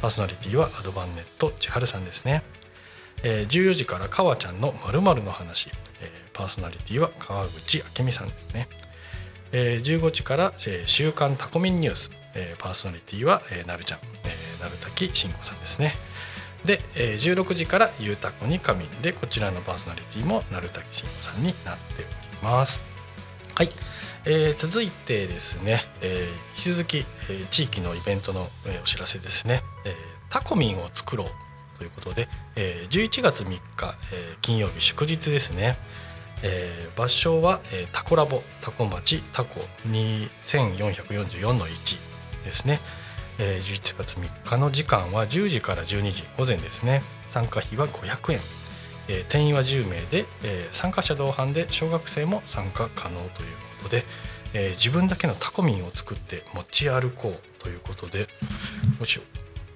[0.00, 2.44] パーソナリティはアドバンネット千春さんですね、
[3.22, 5.87] えー、14時からかわちゃんのまるの話、えー
[6.38, 8.68] パーソナリティは川口明美さんですね、
[9.50, 15.96] えー、15時から「えー、週刊タコミンニュース」えー、パーソナリティは、えー、なるちゃん、えー、なるたきしんごさんですね。
[16.64, 22.06] で、えー、16時から「ゆうたこに仮眠」でこちらのパーソナリティもなるたきしんごさんになっており
[22.42, 22.84] ます。
[23.56, 23.72] はい、
[24.24, 29.94] えー、続いてですね、えー、引き続き、えー、地域のイベントの、えー、お知らせですね、えー、
[30.30, 31.28] タコミンを作ろう
[31.78, 33.60] ということで、えー、11月3日、
[34.12, 35.78] えー、金曜日祝日ですね、
[36.42, 41.98] えー、場所は、えー、タコラボタコ町タコ2444の1
[42.44, 42.80] ですね、
[43.38, 47.02] えー、11月3日の時間は10時から12時午前ですね。
[47.26, 48.40] 参加費は500円、
[49.08, 53.48] えー、定員は10名で、えー、参加者同伴で小学生も参加可能という
[53.82, 54.04] ことで、
[54.54, 58.28] えー、自分だけのタコミンを作って持ち歩こうということで
[58.98, 59.20] もし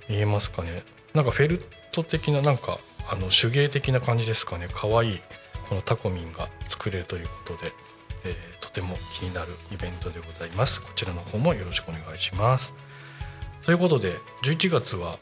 [0.09, 0.83] 見えますかね。
[1.15, 4.69] なんかフェルト的ななんかあの手芸的な感じですかね。
[4.73, 5.21] かわいい。
[5.73, 7.73] このタコミンが作れるということで、
[8.27, 10.83] えー、とても気になるイベントでございます。
[10.83, 12.75] こちらの方もよろしくお願いします。
[13.65, 14.13] ということで
[14.45, 15.19] 11月は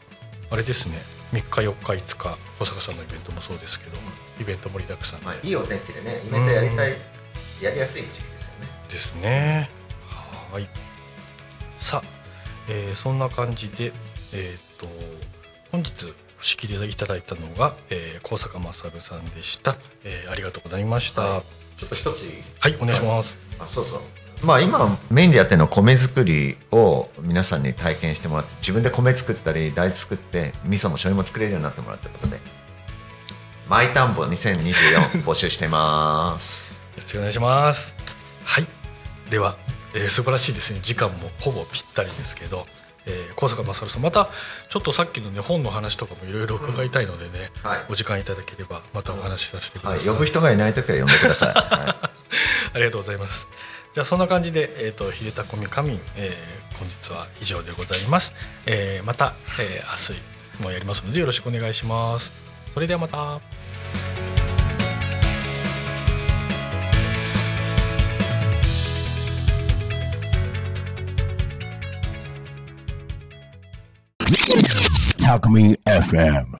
[0.50, 0.96] あれですね
[1.32, 3.96] 3日4日5日小坂さんのイベントもそうですけど
[4.40, 6.94] イベント盛りだくさん、まあ、いいお天気でねイベントやりたい、
[7.62, 8.66] やりやすい時期ですよね。
[8.88, 9.70] ですね。
[10.52, 10.68] はい。
[11.78, 12.08] さあ
[12.68, 13.92] えー、そんな感じで、
[14.32, 14.88] えーと、
[15.70, 16.12] 本日お
[16.42, 21.42] 仕切りいただいたのが、えー、高坂勝さんでした、えー、ありがとうございました、はい、
[21.78, 22.24] ちょっと一つ
[22.58, 24.00] はいお願いします、はい、あそうそう。
[24.42, 32.40] まあ今メインでやってるのは米作りを皆さんに体験してもらって自分で米作ったり大豆作って味噌も醤油も作れるようになってもらうということで
[33.68, 36.72] マイ田んぼ2024募集してます。
[36.96, 37.94] よろしくお願いします。
[38.44, 38.66] はい。
[39.30, 39.56] では、
[39.94, 40.80] えー、素晴らしいですね。
[40.82, 42.66] 時間もほぼぴったりですけど
[43.10, 44.28] えー、高坂勝さんまた
[44.68, 51.58] ちょっとさっきのね本の話とかもいろいろ伺いたいのでね、うんはい、お時間いただければまたお話しさせてください、はい、呼ぶ人がいない時は呼んでください、はい、
[52.74, 53.48] ありがとうございます。
[53.92, 58.34] じゃあそんな感じで、えーと、秀田コミカミン、えー、本日は以上でございます、
[58.64, 62.32] えー、また、えー、明日もやりますのでよろしくお願いします。
[62.72, 63.40] それではまた
[75.30, 76.44] Alchemy FM.